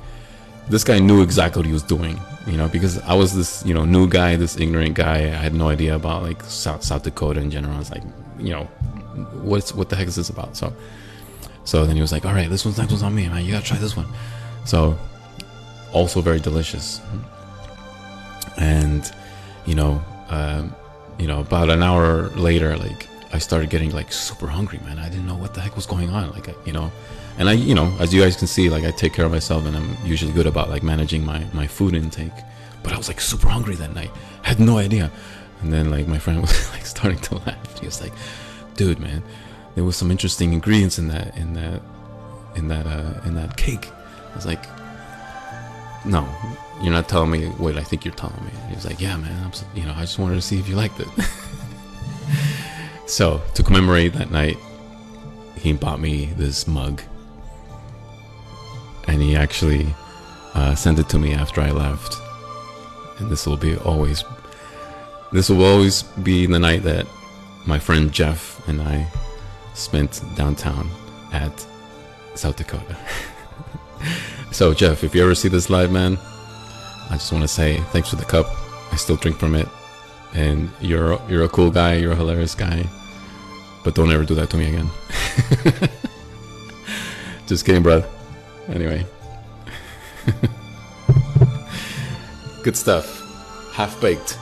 [0.68, 3.74] This guy knew exactly what he was doing, you know, because I was this, you
[3.74, 5.16] know, new guy, this ignorant guy.
[5.16, 7.74] I had no idea about like South South Dakota in general.
[7.74, 8.04] I was like,
[8.38, 8.64] you know,
[9.42, 10.56] what's what the heck is this about?
[10.56, 10.72] So,
[11.64, 13.44] so then he was like, all right, this one's next one's on me, man.
[13.44, 14.06] You gotta try this one.
[14.64, 14.98] So,
[15.92, 17.00] also very delicious.
[18.56, 19.10] And,
[19.66, 20.74] you know, um,
[21.18, 24.98] you know, about an hour later, like I started getting like super hungry, man.
[24.98, 26.30] I didn't know what the heck was going on.
[26.32, 26.92] Like, you know,
[27.38, 29.64] and I, you know, as you guys can see, like I take care of myself
[29.64, 32.32] and I'm usually good about like managing my, my food intake.
[32.82, 34.10] But I was like super hungry that night.
[34.44, 35.10] I had no idea.
[35.62, 37.80] And then like my friend was like starting to laugh.
[37.80, 38.12] He was like,
[38.74, 39.22] dude, man,
[39.74, 41.80] there was some interesting ingredients in that in that
[42.54, 43.88] in that uh, in that cake.
[44.32, 44.64] I was like,
[46.04, 46.28] no,
[46.82, 48.50] you're not telling me what I think you're telling me.
[48.68, 50.76] He was like, yeah, man, I'm, you know, I just wanted to see if you
[50.76, 51.08] liked it.
[53.12, 54.56] so to commemorate that night,
[55.54, 57.02] he bought me this mug,
[59.06, 59.86] and he actually
[60.54, 62.16] uh, sent it to me after I left.
[63.18, 64.24] And this will be always,
[65.30, 67.06] this will always be the night that
[67.66, 69.06] my friend Jeff and I
[69.74, 70.88] spent downtown
[71.34, 71.66] at
[72.34, 72.96] South Dakota.
[74.52, 76.16] so, Jeff, if you ever see this live, man,
[77.10, 78.46] I just want to say thanks for the cup.
[78.90, 79.68] I still drink from it,
[80.32, 81.96] and you're you're a cool guy.
[81.96, 82.88] You're a hilarious guy,
[83.84, 84.90] but don't ever do that to me again.
[87.46, 88.04] just kidding, bro.
[88.68, 89.06] Anyway,
[92.62, 93.20] good stuff.
[93.72, 94.38] Half baked.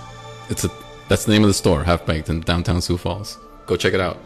[0.50, 0.70] It's a
[1.10, 3.36] that's the name of the store, Half Baked in downtown Sioux Falls.
[3.66, 4.16] Go check it out.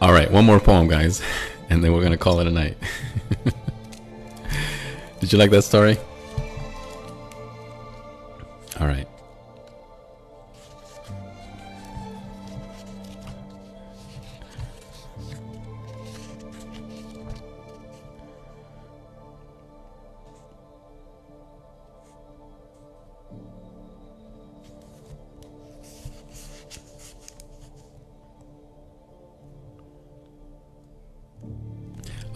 [0.00, 1.20] All right, one more poem, guys,
[1.70, 2.76] and then we're gonna call it a night.
[5.20, 5.98] Did you like that story?
[8.78, 9.08] All right.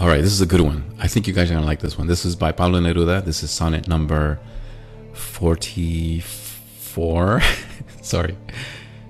[0.02, 0.82] All right, this is a good one.
[0.98, 2.08] I think you guys are gonna like this one.
[2.08, 3.24] This is by Pablo Neruda.
[3.24, 4.40] This is sonnet number
[5.12, 6.20] forty-four.
[8.02, 8.36] Sorry,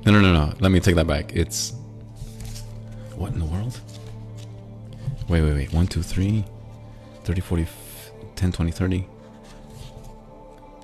[0.04, 0.52] no, no, no, no.
[0.60, 1.34] Let me take that back.
[1.34, 1.72] It's
[3.16, 3.80] what in the world?
[5.30, 5.72] Wait, wait, wait.
[5.72, 6.44] 1, 2, 3,
[7.24, 7.66] 30, 40,
[8.36, 9.06] 10, 20, 30.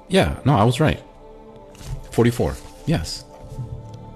[0.08, 1.02] Yeah, no, I was right.
[2.12, 2.56] 44.
[2.86, 3.26] Yes.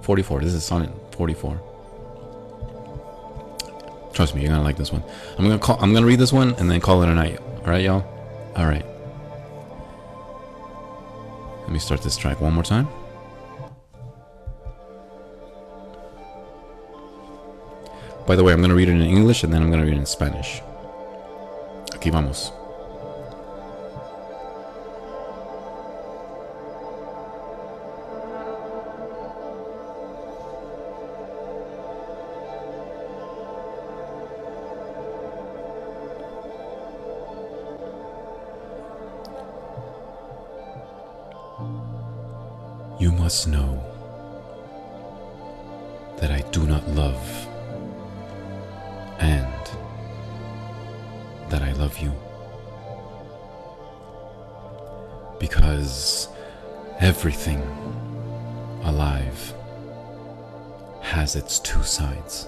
[0.01, 0.39] 44.
[0.39, 1.72] This is sonnet 44.
[4.13, 5.03] Trust me, you're gonna like this one.
[5.37, 5.77] I'm gonna call.
[5.81, 7.39] I'm gonna read this one and then call it a night.
[7.61, 8.05] All right, y'all.
[8.55, 8.85] All right.
[11.61, 12.87] Let me start this track one more time.
[18.27, 19.97] By the way, I'm gonna read it in English and then I'm gonna read it
[19.97, 20.61] in Spanish.
[21.91, 22.51] Aquí vamos.
[43.03, 43.83] You must know
[46.19, 47.21] that I do not love
[49.19, 49.63] and
[51.49, 52.13] that I love you.
[55.37, 56.29] Because
[57.01, 57.59] everything
[58.85, 59.53] alive
[61.01, 62.47] has its two sides.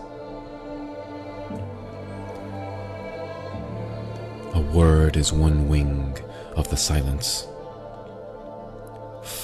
[4.54, 6.18] A word is one wing
[6.56, 7.46] of the silence.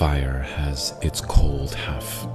[0.02, 2.26] Fire has its cold half.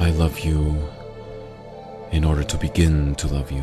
[0.00, 0.76] I love you
[2.10, 3.62] in order to begin to love you.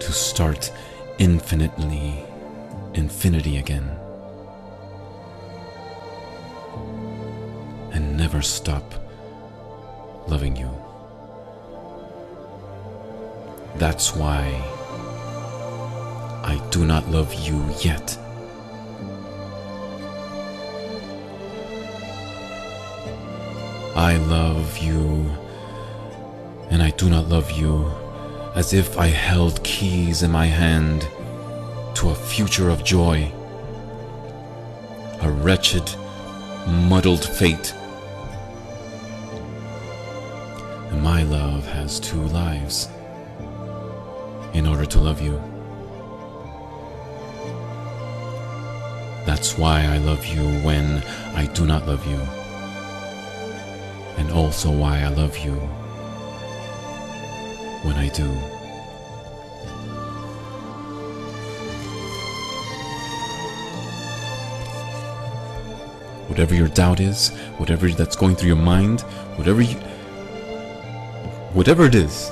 [0.00, 0.72] To start
[1.18, 2.24] infinitely,
[2.94, 3.98] infinity again.
[7.92, 9.05] And never stop
[10.28, 10.70] loving you.
[13.76, 14.46] That's why
[16.42, 18.18] I do not love you yet.
[23.94, 25.30] I love you,
[26.70, 27.90] and I do not love you
[28.54, 31.08] as if I held keys in my hand
[31.94, 33.30] to a future of joy.
[35.20, 35.90] A wretched,
[36.66, 37.74] muddled fate.
[41.86, 42.88] Has two lives
[44.54, 45.40] in order to love you.
[49.24, 51.00] That's why I love you when
[51.36, 52.18] I do not love you
[54.18, 55.54] and also why I love you
[57.86, 58.26] when I do.
[66.26, 69.02] Whatever your doubt is, whatever that's going through your mind,
[69.36, 69.76] whatever you,
[71.56, 72.28] whatever it is,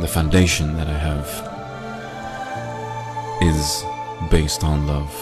[0.00, 1.28] the foundation that I have
[3.40, 3.84] is
[4.28, 5.14] based on love.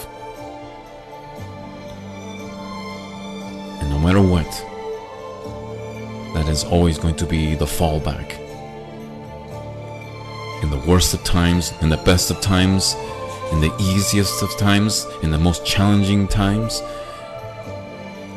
[3.82, 4.51] And no matter what,
[6.32, 8.39] that is always going to be the fallback.
[10.62, 12.94] In the worst of times, in the best of times,
[13.52, 16.81] in the easiest of times, in the most challenging times,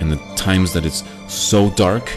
[0.02, 2.12] in the times that it's so dark,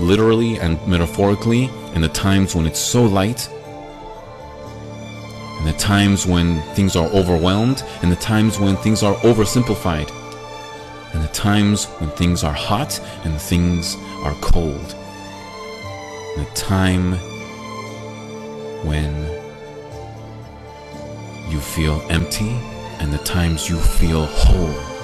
[0.00, 3.48] literally and metaphorically, in the times when it's so light,
[5.58, 10.10] in the times when things are overwhelmed, in the times when things are oversimplified
[11.12, 14.94] and the times when things are hot and things are cold.
[16.36, 17.12] And the time
[18.84, 19.14] when
[21.50, 22.50] you feel empty
[23.00, 24.95] and the times you feel whole.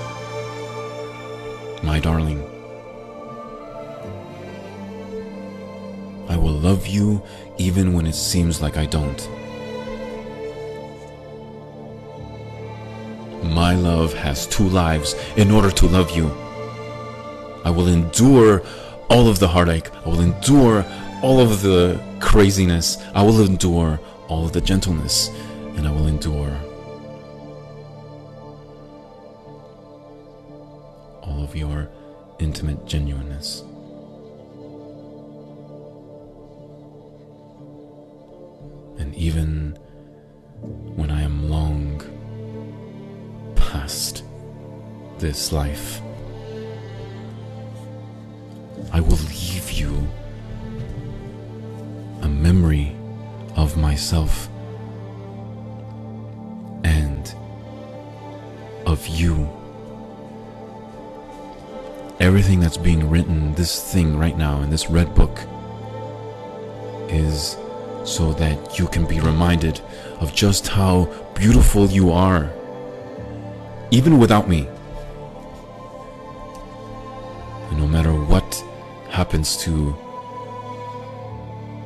[1.82, 2.40] My darling,
[6.28, 7.22] I will love you
[7.58, 9.28] even when it seems like I don't.
[13.42, 16.30] My love has two lives in order to love you.
[17.64, 18.62] I will endure
[19.10, 19.90] all of the heartache.
[20.06, 20.86] I will endure
[21.22, 22.96] all of the craziness.
[23.14, 25.28] I will endure all of the gentleness.
[25.76, 26.56] And I will endure
[31.52, 31.88] of your
[32.38, 33.60] intimate genuineness.
[38.98, 39.76] And even
[40.96, 42.00] when I am long
[43.54, 44.24] past
[45.18, 46.00] this life,
[48.92, 50.08] I will leave you
[52.22, 52.96] a memory
[53.56, 54.48] of myself
[56.84, 57.34] and
[58.86, 59.61] of you.
[62.22, 65.40] Everything that's being written, this thing right now in this red book,
[67.08, 67.56] is
[68.04, 69.80] so that you can be reminded
[70.20, 72.48] of just how beautiful you are,
[73.90, 74.68] even without me.
[77.70, 78.64] And no matter what
[79.10, 79.92] happens to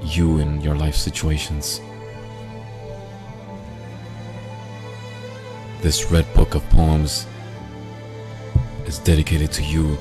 [0.02, 1.80] you in your life situations,
[5.80, 7.26] this red book of poems
[8.84, 9.96] is dedicated to you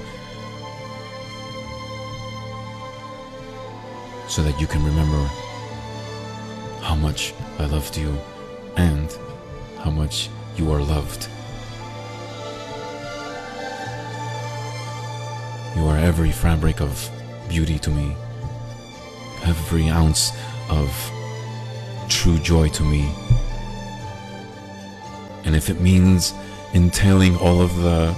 [4.27, 5.29] so that you can remember
[6.81, 8.17] how much I loved you
[8.77, 9.15] and
[9.79, 11.27] how much you are loved.
[15.75, 17.09] You are every fabric of
[17.49, 18.15] beauty to me,
[19.43, 20.31] every ounce
[20.69, 20.89] of
[22.07, 23.11] true joy to me.
[25.43, 26.33] And if it means
[26.73, 28.15] entailing all of the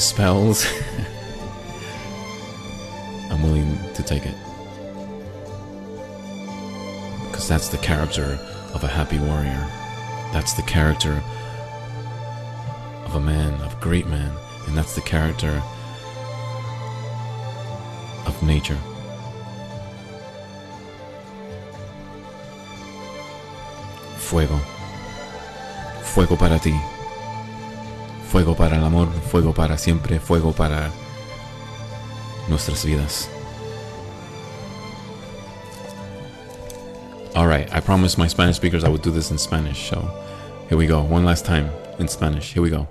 [0.00, 0.64] spells,
[3.30, 4.34] I'm willing to take it.
[7.26, 8.38] Because that's the character
[8.74, 9.66] of a happy warrior.
[10.32, 11.22] That's the character
[13.04, 14.32] of a man, of a great man.
[14.66, 15.62] And that's the character
[18.26, 18.78] of nature.
[24.16, 24.58] Fuego.
[26.02, 26.78] Fuego para ti.
[28.30, 30.90] Fuego para el amor, fuego para siempre, fuego para
[32.48, 33.28] nuestras vidas.
[37.34, 40.12] Alright, I promised my Spanish speakers I would do this in Spanish, so
[40.68, 42.86] here we go, one last time in Spanish, here we go.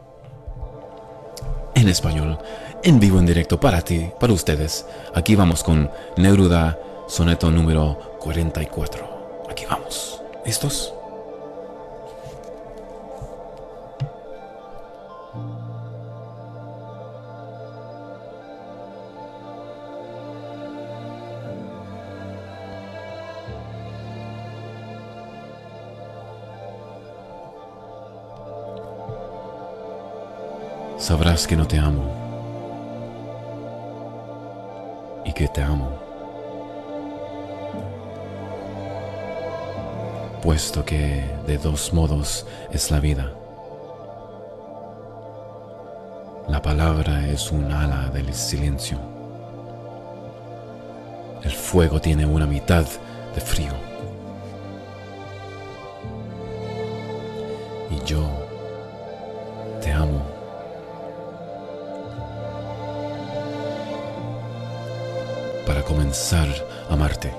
[1.76, 2.38] En español,
[2.84, 4.86] en vivo en directo para ti, para ustedes.
[5.16, 9.48] Aquí vamos con Neruda, soneto número 44.
[9.50, 10.22] Aquí vamos.
[10.46, 10.94] ¿Listos?
[31.48, 32.04] Que no te amo
[35.24, 35.90] y que te amo,
[40.42, 43.32] puesto que de dos modos es la vida.
[46.48, 48.98] La palabra es un ala del silencio.
[51.44, 52.86] El fuego tiene una mitad
[53.36, 53.72] de frío.
[57.92, 58.39] Y yo
[65.70, 66.50] para comenzar
[66.90, 67.32] a amarte.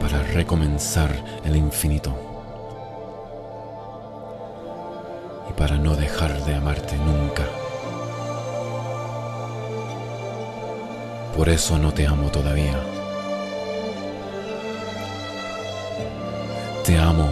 [0.00, 1.10] Para recomenzar
[1.44, 2.14] el infinito.
[5.50, 7.42] Y para no dejar de amarte nunca.
[11.36, 12.78] Por eso no te amo todavía.
[16.84, 17.28] Te amo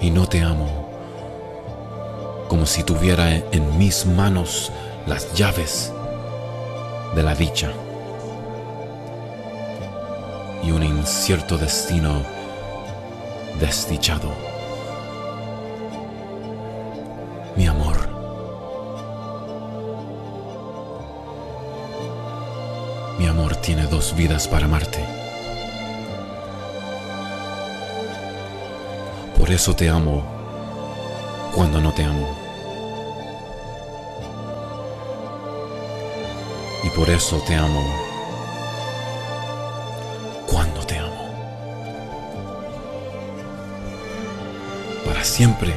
[0.00, 0.81] y no te amo
[2.62, 4.70] como si tuviera en mis manos
[5.08, 5.92] las llaves
[7.12, 7.72] de la dicha
[10.62, 12.22] y un incierto destino
[13.58, 14.32] desdichado.
[17.56, 17.96] Mi amor.
[23.18, 25.04] Mi amor tiene dos vidas para amarte.
[29.36, 30.22] Por eso te amo
[31.56, 32.41] cuando no te amo.
[36.84, 37.82] Y por eso te amo
[40.46, 41.30] cuando te amo.
[45.06, 45.74] Para siempre.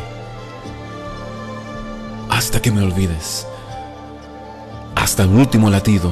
[2.29, 3.47] Hasta que me olvides.
[4.95, 6.11] Hasta el último latido.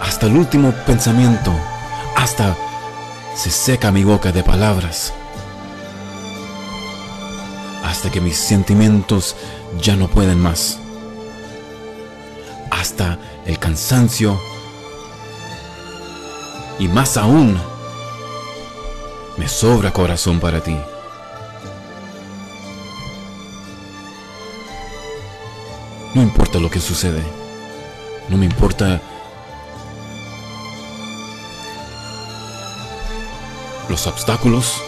[0.00, 1.52] Hasta el último pensamiento.
[2.16, 2.56] Hasta
[3.34, 5.12] se seca mi boca de palabras.
[7.84, 9.36] Hasta que mis sentimientos
[9.80, 10.78] ya no pueden más.
[12.70, 14.40] Hasta el cansancio
[16.78, 17.58] y más aún,
[19.36, 20.76] me sobra corazón para ti.
[26.14, 27.22] No importa lo que sucede,
[28.28, 29.00] no me importa
[33.88, 34.82] los obstáculos,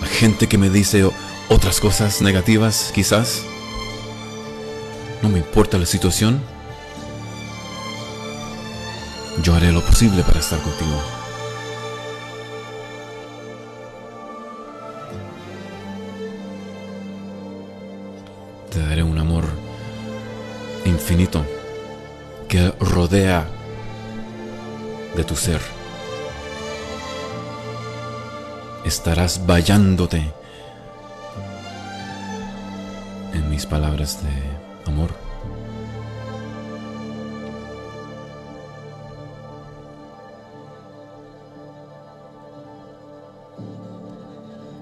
[0.00, 1.08] la gente que me dice
[1.48, 3.42] otras cosas negativas quizás.
[5.22, 6.40] No me importa la situación.
[9.42, 11.02] Yo haré lo posible para estar contigo.
[18.70, 19.44] Te daré un amor
[20.84, 21.44] infinito
[22.48, 23.46] que rodea
[25.16, 25.60] de tu ser.
[28.84, 30.32] Estarás vallándote
[33.34, 35.10] en mis palabras de amor.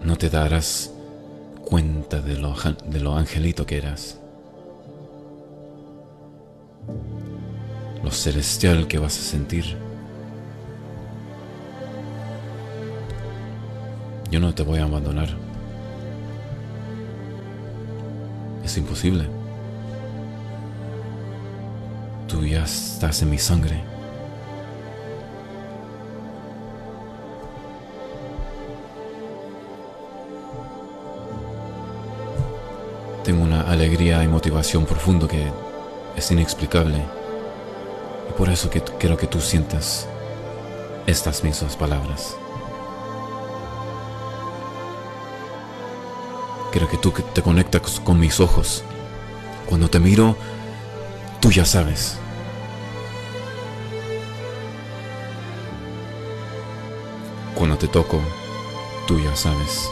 [0.02, 0.90] No te darás
[1.64, 2.54] cuenta de lo,
[2.86, 4.18] de lo angelito que eras.
[8.02, 9.76] Lo celestial que vas a sentir.
[14.30, 15.28] Yo no te voy a abandonar.
[18.64, 19.37] Es imposible.
[22.44, 23.82] Ya estás en mi sangre.
[33.24, 35.52] Tengo una alegría y motivación profundo que
[36.16, 37.02] es inexplicable.
[38.28, 40.06] Y por eso que quiero que tú sientas
[41.06, 42.36] estas mismas palabras.
[46.72, 48.84] Quiero que tú te conectas con mis ojos.
[49.66, 50.36] Cuando te miro,
[51.40, 52.18] tú ya sabes.
[57.78, 58.20] Te toco,
[59.06, 59.88] tú ya sabes.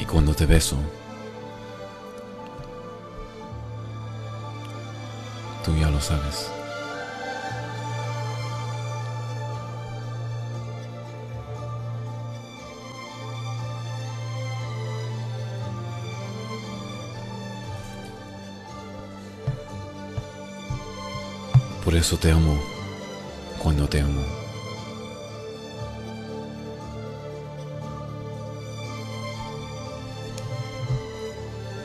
[0.00, 0.76] Y cuando te beso,
[5.64, 6.50] tú ya lo sabes.
[21.84, 22.79] Por eso te amo
[23.90, 24.22] te amo.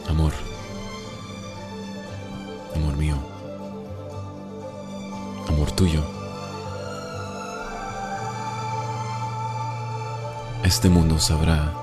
[0.07, 0.33] Amor.
[2.75, 3.15] Amor mío.
[5.49, 6.03] Amor tuyo.
[10.63, 11.73] Este mundo sabrá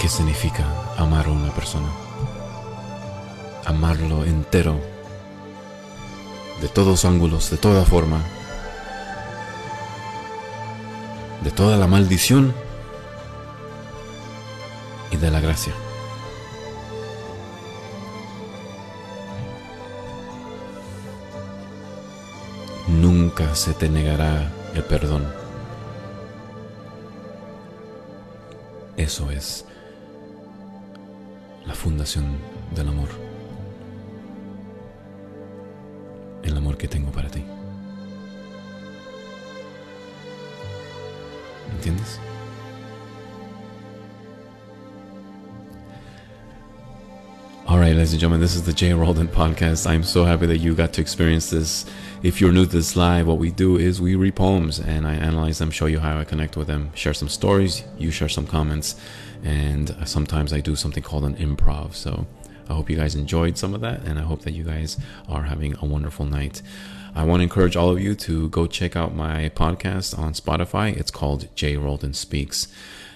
[0.00, 0.64] qué significa
[0.98, 1.88] amar a una persona
[3.64, 4.80] amarlo entero,
[6.62, 8.22] de todos ángulos, de toda forma,
[11.42, 12.54] de toda la maldición
[15.10, 15.74] y de la gracia.
[22.86, 25.26] Nunca se te negará el perdón.
[28.96, 29.64] Eso es
[31.66, 32.36] la fundación
[32.72, 33.31] del amor.
[48.12, 49.86] Ladies and gentlemen, this is the Jay Roldan podcast.
[49.86, 51.86] I'm so happy that you got to experience this.
[52.22, 55.14] If you're new to this live, what we do is we read poems and I
[55.14, 58.46] analyze them, show you how I connect with them, share some stories, you share some
[58.46, 58.96] comments,
[59.42, 61.94] and sometimes I do something called an improv.
[61.94, 62.26] So
[62.68, 65.44] I hope you guys enjoyed some of that, and I hope that you guys are
[65.44, 66.60] having a wonderful night.
[67.14, 70.94] I want to encourage all of you to go check out my podcast on Spotify.
[70.94, 72.68] It's called Jay Roldan Speaks,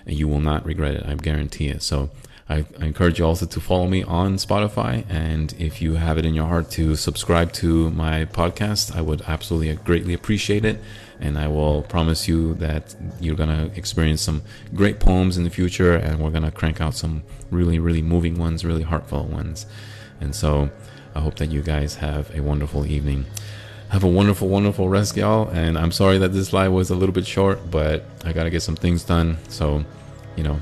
[0.06, 1.04] and you will not regret it.
[1.04, 1.82] I guarantee it.
[1.82, 2.08] So
[2.48, 5.04] I, I, encourage you also to follow me on Spotify.
[5.08, 9.22] And if you have it in your heart to subscribe to my podcast, I would
[9.22, 10.80] absolutely greatly appreciate it.
[11.18, 14.42] And I will promise you that you're going to experience some
[14.74, 15.94] great poems in the future.
[15.94, 19.66] And we're going to crank out some really, really moving ones, really heartfelt ones.
[20.20, 20.70] And so
[21.16, 23.26] I hope that you guys have a wonderful evening.
[23.88, 25.48] Have a wonderful, wonderful rest, y'all.
[25.48, 28.50] And I'm sorry that this live was a little bit short, but I got to
[28.50, 29.38] get some things done.
[29.48, 29.84] So,
[30.36, 30.60] you know,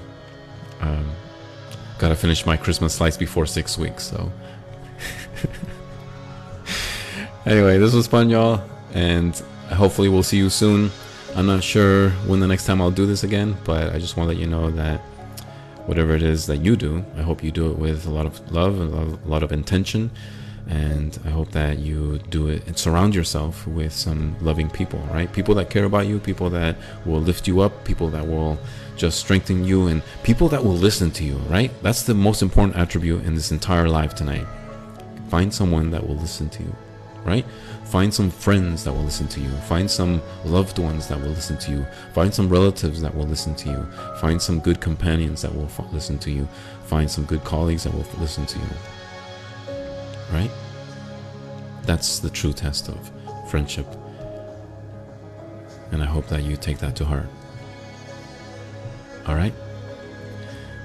[0.81, 1.11] um,
[2.05, 4.05] got to finish my Christmas slice before six weeks.
[4.05, 4.31] So,
[7.47, 8.63] anyway, this was fun, y'all.
[8.93, 9.35] And
[9.71, 10.91] hopefully, we'll see you soon.
[11.35, 14.29] I'm not sure when the next time I'll do this again, but I just want
[14.29, 15.01] to let you know that
[15.87, 18.53] whatever it is that you do, I hope you do it with a lot of
[18.53, 20.11] love and a lot of intention.
[20.69, 25.33] And I hope that you do it and surround yourself with some loving people, right?
[25.33, 26.77] People that care about you, people that
[27.07, 28.59] will lift you up, people that will
[28.97, 31.71] just strengthen you, and people that will listen to you, right?
[31.83, 34.47] That's the most important attribute in this entire life tonight.
[35.29, 36.75] Find someone that will listen to you,
[37.25, 37.45] right?
[37.85, 39.51] Find some friends that will listen to you.
[39.69, 41.87] Find some loved ones that will listen to you.
[42.13, 43.87] Find some relatives that will listen to you.
[44.21, 46.49] Find some good companions that will listen to you.
[46.85, 48.67] Find some good colleagues that will listen to you.
[50.33, 50.51] Right?
[51.83, 53.11] That's the true test of
[53.51, 53.87] friendship.
[55.93, 57.29] And I hope that you take that to heart.
[59.27, 59.55] All right?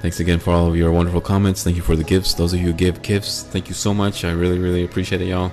[0.02, 1.64] Thanks again for all of your wonderful comments.
[1.64, 2.34] Thank you for the gifts.
[2.34, 4.24] Those of you who give gifts, thank you so much.
[4.24, 5.52] I really, really appreciate it, y'all.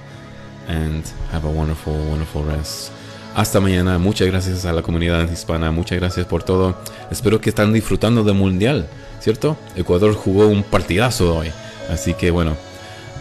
[0.68, 2.92] And have a wonderful, wonderful rest.
[3.34, 3.98] Hasta mañana.
[3.98, 5.72] Muchas gracias a la comunidad hispana.
[5.72, 6.76] Muchas gracias por todo.
[7.10, 8.86] Espero que están disfrutando del mundial,
[9.20, 9.56] ¿cierto?
[9.74, 11.52] Ecuador jugó un partidazo hoy.
[11.90, 12.56] Así que bueno,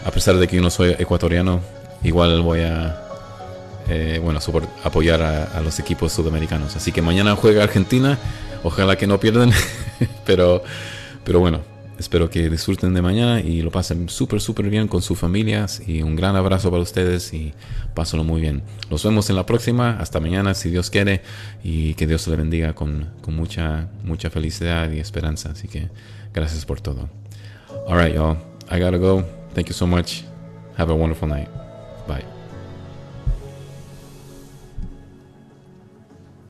[0.04, 1.60] a pesar de que yo no soy ecuatoriano,
[2.02, 3.05] igual voy a
[3.88, 4.40] eh, bueno,
[4.84, 6.76] apoyar a, los equipos sudamericanos.
[6.76, 8.18] Así que mañana juega Argentina.
[8.62, 9.52] Ojalá que no pierdan.
[10.26, 10.62] pero
[11.24, 11.62] pero bueno,
[11.98, 15.82] espero que disfruten de mañana y lo pasen súper, súper bien con sus familias.
[15.86, 17.52] Y un gran abrazo para ustedes y
[17.94, 18.62] pásenlo muy bien.
[18.90, 19.98] Nos vemos en la próxima.
[19.98, 21.22] Hasta mañana, si Dios quiere.
[21.64, 25.50] Y que Dios le bendiga con, con mucha, mucha felicidad y esperanza.
[25.50, 25.88] Así que
[26.32, 27.08] gracias por todo.
[27.88, 28.36] All right, y'all.
[28.70, 29.24] I gotta go.
[29.54, 30.22] Thank you so much.
[30.76, 31.48] Have a wonderful night.
[32.06, 32.35] Bye.